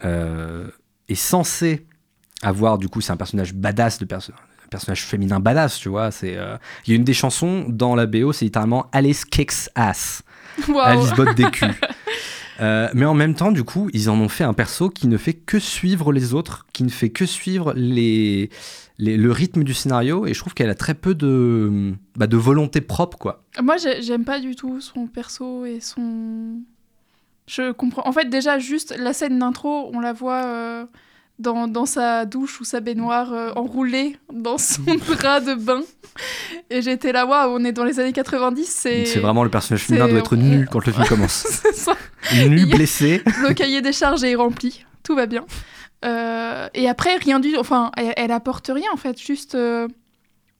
[0.05, 0.69] euh,
[1.09, 1.87] est censé
[2.43, 6.11] avoir du coup c'est un personnage badass de perso- un personnage féminin badass tu vois
[6.11, 6.57] c'est euh,
[6.87, 10.23] il y a une des chansons dans la BO c'est littéralement Alice kicks ass.
[10.83, 11.75] Alice botte des culs
[12.59, 15.19] Euh, mais en même temps, du coup, ils en ont fait un perso qui ne
[15.19, 18.49] fait que suivre les autres, qui ne fait que suivre les,
[18.97, 22.37] les- le rythme du scénario, et je trouve qu'elle a très peu de, bah, de
[22.39, 23.43] volonté propre, quoi.
[23.63, 26.63] Moi, j'ai- j'aime pas du tout son perso et son.
[27.47, 28.09] Je comprends.
[28.09, 30.87] En fait, déjà, juste la scène d'intro, on la voit euh,
[31.39, 34.83] dans, dans sa douche ou sa baignoire euh, enroulée dans son
[35.17, 35.83] drap de bain.
[36.71, 38.67] Et j'étais là, waouh, on est dans les années 90.
[38.67, 41.47] C'est vraiment le personnage féminin doit être nu quand le film commence.
[41.75, 41.95] ça.
[42.35, 43.23] nu, Il blessé.
[43.43, 44.85] Le cahier des charges est rempli.
[45.03, 45.45] Tout va bien.
[46.05, 49.21] Euh, et après, rien du Enfin, elle, elle apporte rien, en fait.
[49.21, 49.89] Juste, euh,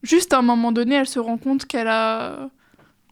[0.03, 2.49] juste à un moment donné, elle se rend compte qu'elle a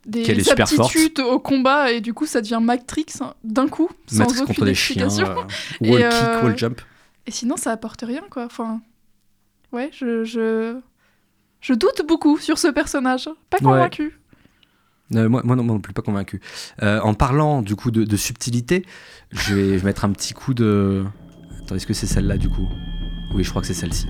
[0.06, 4.18] des est aptitudes au combat et du coup, ça devient Matrix hein, d'un coup, sans
[4.18, 5.06] Matrix aucune chiens.
[5.06, 5.26] explication.
[5.26, 5.42] euh,
[5.80, 6.80] Et, wall euh, kick, wall jump.
[7.26, 8.44] Et sinon, ça apporte rien, quoi.
[8.44, 8.80] Enfin,
[9.72, 10.78] ouais, je, je,
[11.60, 13.28] je doute beaucoup sur ce personnage.
[13.50, 13.62] Pas Ouais.
[13.64, 14.18] convaincu.
[15.14, 16.40] Euh, moi, moi non, moi non plus pas convaincu.
[16.82, 18.86] Euh, en parlant du coup de, de subtilité,
[19.32, 21.04] je vais, je vais mettre un petit coup de.
[21.62, 22.66] Attends, est-ce que c'est celle-là du coup?
[23.34, 24.06] Oui, je crois que c'est celle-ci.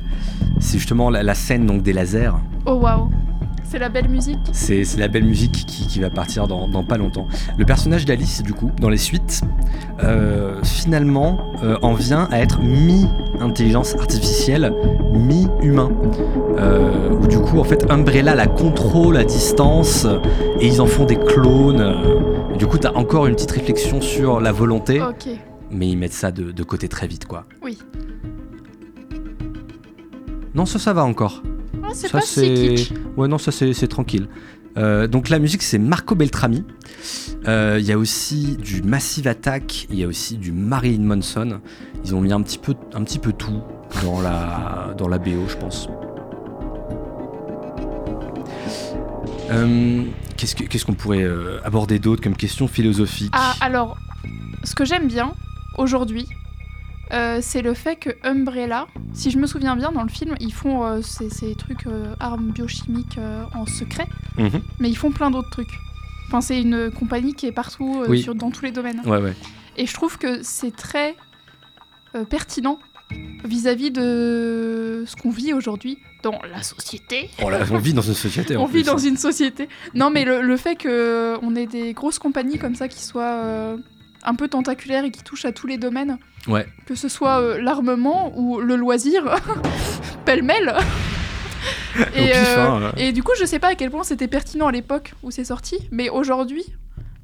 [0.61, 2.31] C'est justement la, la scène donc des lasers.
[2.67, 3.11] Oh waouh,
[3.65, 4.39] c'est la belle musique.
[4.53, 7.27] C'est la belle musique qui, qui va partir dans, dans pas longtemps.
[7.59, 9.43] Le personnage d'Alice, du coup, dans les suites,
[10.03, 14.73] euh, finalement, euh, en vient à être mi-intelligence artificielle,
[15.13, 15.91] mi-humain.
[16.59, 20.07] Euh, où du coup, en fait, Umbrella la contrôle à distance
[20.61, 21.97] et ils en font des clones.
[22.55, 25.29] Et du coup, t'as encore une petite réflexion sur la volonté, Ok,
[25.71, 27.45] mais ils mettent ça de, de côté très vite, quoi.
[27.63, 27.79] oui.
[30.55, 31.43] Non, ça, ça va encore.
[31.95, 32.93] Oh, c'est Ça, pas si kitsch.
[33.17, 34.29] Ouais, non, ça c'est tranquille.
[34.77, 36.65] Euh, donc la musique c'est Marco Beltrami.
[37.47, 41.61] Euh, Il y a aussi du Massive Attack, il y a aussi du Marilyn Manson.
[42.05, 43.61] Ils ont mis un petit peu, un petit peu tout.
[44.03, 45.89] dans la, dans la BO, je pense.
[49.51, 50.03] Euh,
[50.37, 51.25] Qu'est-ce que- qu'est-ce qu'on pourrait
[51.65, 53.31] aborder d'autre comme question philosophique?
[53.35, 53.97] Ah, alors,
[54.65, 55.33] ce que j'aime bien
[55.79, 56.27] aujourd'hui,
[57.13, 60.53] euh, c'est le fait que Umbrella, si je me souviens bien, dans le film, ils
[60.53, 63.19] font euh, ces, ces trucs euh, armes biochimiques
[63.55, 64.07] en secret,
[64.39, 64.61] Mhm.
[64.81, 65.79] mais ils font plein d'autres trucs.
[66.29, 68.23] Enfin, c'est une compagnie qui est partout, Oui.
[68.23, 69.01] sur, dans tous les domaines.
[69.05, 69.35] Ouais, ouais.
[69.77, 71.15] Et je trouve que c'est très
[72.31, 72.79] pertinent
[73.45, 77.29] vis-à-vis de ce qu'on vit aujourd'hui dans la société.
[77.45, 78.57] Oh là, on vit dans une société.
[78.57, 78.83] on vit plus.
[78.85, 79.69] dans une société.
[79.95, 83.77] Non, mais le, le fait qu'on ait des grosses compagnies comme ça qui soient
[84.25, 86.19] un peu tentaculaires et qui touchent à tous les domaines,
[86.49, 86.67] Ouais.
[86.87, 89.25] que ce soit euh, l'armement ou le loisir,
[90.25, 90.75] pêle-mêle.
[91.95, 92.91] Pif, hein, euh.
[92.97, 95.45] et du coup, je sais pas à quel point c'était pertinent à l'époque où c'est
[95.45, 96.65] sorti, mais aujourd'hui,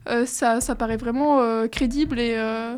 [0.08, 2.76] euh, ça, ça paraît vraiment euh, crédible et, euh,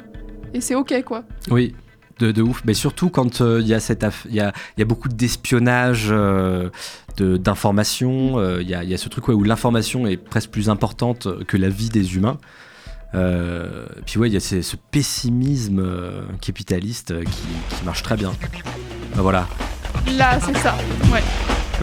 [0.55, 1.25] et c'est ok quoi.
[1.51, 1.75] Oui,
[2.19, 2.63] de, de ouf.
[2.65, 5.09] Mais surtout quand euh, il y a cette aff- il y a, y a beaucoup
[5.09, 6.71] d'espionnage, euh,
[7.19, 8.39] de- d'information.
[8.39, 11.29] euh, Il y, a, y a ce truc ouais, où l'information est presque plus importante
[11.47, 12.39] que la vie des humains.
[13.15, 18.03] Euh, puis ouais, il y a ces- ce pessimisme euh, capitaliste euh, qui, qui marche
[18.03, 18.33] très bien.
[19.15, 19.47] Ben voilà,
[20.17, 20.75] Là, c'est ça.
[21.13, 21.23] Ouais.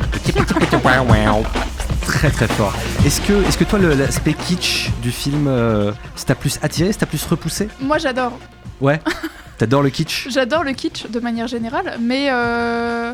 [2.01, 2.73] très très fort.
[3.05, 6.91] Est-ce que, est-ce que toi, le- l'aspect kitsch du film, euh, ça t'a plus attiré,
[6.91, 7.67] ça t'a plus repoussé?
[7.79, 8.37] Moi, j'adore.
[8.81, 8.99] Ouais
[9.57, 10.27] T'adores le kitsch?
[10.29, 13.13] J'adore le kitsch de manière générale, mais euh,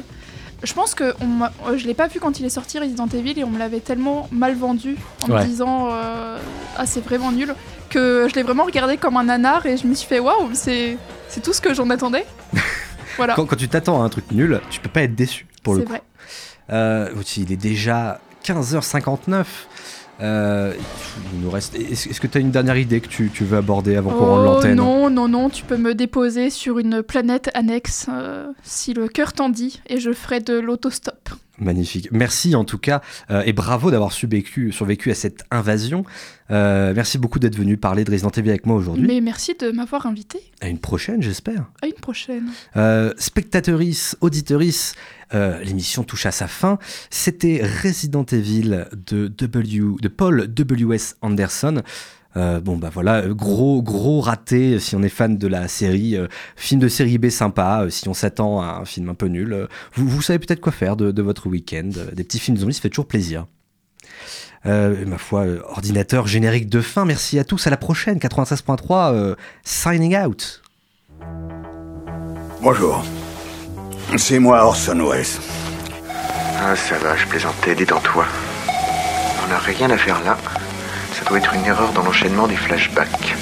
[0.63, 3.43] je pense que on je l'ai pas vu quand il est sorti Resident Evil et
[3.43, 5.41] on me l'avait tellement mal vendu en Ouais.
[5.41, 6.37] me disant euh,
[6.77, 7.55] ah c'est vraiment nul
[7.95, 10.97] que je l'ai vraiment regardé comme un nanar et je me suis fait waouh c'est
[11.29, 12.25] c'est tout ce que j'en attendais.
[13.17, 13.35] voilà.
[13.35, 15.79] quand, quand tu t'attends à un truc nul, tu peux pas être déçu pour le
[15.79, 15.91] C'est coup.
[15.93, 16.01] vrai.
[16.71, 19.45] Euh, il est déjà 15h59.
[20.21, 20.73] Euh,
[21.33, 21.75] il nous reste.
[21.75, 24.41] Est-ce que tu as une dernière idée que tu, tu veux aborder avant qu'on rende
[24.41, 28.93] Oh l'antenne non non non tu peux me déposer sur une planète annexe euh, si
[28.93, 31.29] le cœur t'en dit et je ferai de l'autostop.
[31.57, 32.09] Magnifique.
[32.11, 36.05] Merci en tout cas euh, et bravo d'avoir survécu, survécu à cette invasion.
[36.51, 39.05] Euh, merci beaucoup d'être venu parler de Resident Evil avec moi aujourd'hui.
[39.07, 40.39] Mais merci de m'avoir invité.
[40.61, 41.71] À une prochaine, j'espère.
[41.81, 42.49] À une prochaine.
[42.75, 44.15] Euh, spectatrice,
[45.33, 46.77] euh, l'émission touche à sa fin.
[47.09, 51.17] C'était Resident Evil de, w, de Paul W.S.
[51.21, 51.81] Anderson.
[52.37, 56.27] Euh, bon bah voilà, gros gros raté si on est fan de la série, euh,
[56.57, 59.69] film de série B sympa, euh, si on s'attend à un film un peu nul,
[59.93, 62.81] vous, vous savez peut-être quoi faire de, de votre week-end, des petits films zombies, ça
[62.81, 63.45] fait toujours plaisir.
[64.67, 69.13] Euh, ma foi, euh, ordinateur générique de fin, merci à tous, à la prochaine, 96.3,
[69.13, 70.63] euh, signing out.
[72.61, 73.03] Bonjour.
[74.17, 75.25] C'est moi Orson Welles.
[76.59, 78.25] Ah, ça va, je plaisantais, détends-toi.
[79.45, 80.37] On n'a rien à faire là.
[81.13, 83.35] Ça doit être une erreur dans l'enchaînement des flashbacks.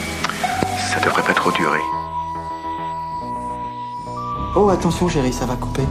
[0.91, 1.79] Ça devrait pas trop durer.
[4.55, 5.83] Oh, attention, Jerry, ça va couper.